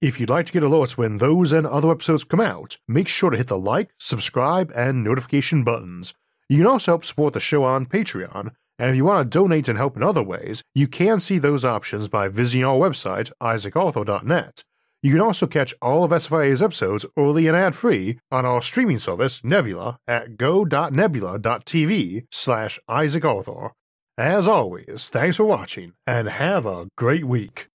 If 0.00 0.18
you'd 0.18 0.30
like 0.30 0.46
to 0.46 0.54
get 0.54 0.62
alerts 0.62 0.96
when 0.96 1.18
those 1.18 1.52
and 1.52 1.66
other 1.66 1.90
episodes 1.90 2.24
come 2.24 2.40
out, 2.40 2.78
make 2.88 3.06
sure 3.06 3.28
to 3.28 3.36
hit 3.36 3.48
the 3.48 3.58
like, 3.58 3.90
subscribe, 3.98 4.72
and 4.74 5.04
notification 5.04 5.64
buttons. 5.64 6.14
You 6.48 6.56
can 6.56 6.66
also 6.66 6.92
help 6.92 7.04
support 7.04 7.34
the 7.34 7.40
show 7.40 7.62
on 7.62 7.84
Patreon, 7.84 8.52
and 8.78 8.90
if 8.90 8.96
you 8.96 9.04
want 9.04 9.30
to 9.30 9.38
donate 9.38 9.68
and 9.68 9.76
help 9.76 9.98
in 9.98 10.02
other 10.02 10.22
ways, 10.22 10.62
you 10.74 10.88
can 10.88 11.20
see 11.20 11.36
those 11.36 11.62
options 11.62 12.08
by 12.08 12.28
visiting 12.28 12.64
our 12.64 12.78
website, 12.78 13.30
isaacarthur.net. 13.42 14.64
You 15.06 15.12
can 15.12 15.20
also 15.20 15.46
catch 15.46 15.72
all 15.80 16.02
of 16.02 16.10
SFIA's 16.10 16.60
episodes 16.60 17.06
early 17.16 17.46
and 17.46 17.56
ad-free 17.56 18.18
on 18.32 18.44
our 18.44 18.60
streaming 18.60 18.98
service, 18.98 19.44
Nebula, 19.44 19.98
at 20.08 20.36
go.nebula.tv 20.36 22.24
slash 22.32 22.80
Isaac. 22.88 23.24
As 24.18 24.48
always, 24.48 25.08
thanks 25.08 25.36
for 25.36 25.44
watching, 25.44 25.92
and 26.08 26.26
have 26.26 26.66
a 26.66 26.88
great 26.96 27.24
week. 27.24 27.68